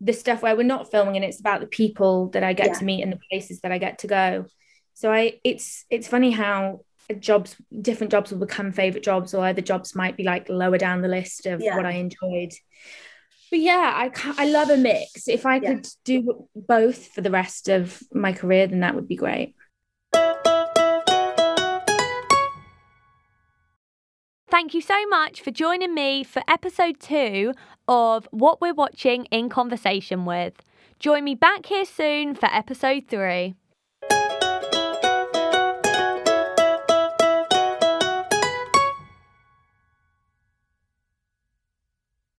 the 0.00 0.12
stuff 0.12 0.42
where 0.42 0.56
we're 0.56 0.64
not 0.64 0.90
filming 0.90 1.16
and 1.16 1.24
it's 1.24 1.40
about 1.40 1.60
the 1.60 1.66
people 1.66 2.28
that 2.30 2.42
I 2.42 2.52
get 2.52 2.68
yeah. 2.68 2.72
to 2.74 2.84
meet 2.84 3.02
and 3.02 3.12
the 3.12 3.20
places 3.30 3.60
that 3.60 3.72
I 3.72 3.78
get 3.78 3.98
to 4.00 4.06
go. 4.06 4.46
So 4.94 5.12
I 5.12 5.40
it's 5.44 5.84
it's 5.90 6.08
funny 6.08 6.30
how 6.30 6.80
jobs 7.18 7.56
different 7.80 8.10
jobs 8.10 8.30
will 8.30 8.38
become 8.38 8.72
favorite 8.72 9.04
jobs 9.04 9.34
or 9.34 9.46
other 9.46 9.60
jobs 9.60 9.94
might 9.94 10.16
be 10.16 10.24
like 10.24 10.48
lower 10.48 10.78
down 10.78 11.02
the 11.02 11.08
list 11.08 11.46
of 11.46 11.60
yeah. 11.60 11.76
what 11.76 11.86
I 11.86 11.92
enjoyed. 11.92 12.52
But 13.52 13.60
yeah, 13.60 13.92
I 13.94 14.10
I 14.38 14.46
love 14.46 14.70
a 14.70 14.78
mix. 14.78 15.28
If 15.28 15.44
I 15.44 15.56
yeah. 15.56 15.74
could 15.74 15.88
do 16.04 16.48
both 16.56 17.08
for 17.08 17.20
the 17.20 17.30
rest 17.30 17.68
of 17.68 18.02
my 18.14 18.32
career 18.32 18.66
then 18.66 18.80
that 18.80 18.94
would 18.94 19.06
be 19.06 19.14
great. 19.14 19.54
Thank 24.50 24.72
you 24.72 24.80
so 24.80 25.06
much 25.06 25.42
for 25.42 25.50
joining 25.50 25.94
me 25.94 26.24
for 26.24 26.42
episode 26.48 26.98
two 26.98 27.52
of 27.86 28.26
What 28.30 28.62
We're 28.62 28.72
Watching 28.72 29.26
in 29.26 29.50
Conversation 29.50 30.24
with. 30.24 30.54
Join 30.98 31.22
me 31.24 31.34
back 31.34 31.66
here 31.66 31.84
soon 31.84 32.34
for 32.34 32.46
episode 32.46 33.04
three. 33.06 33.54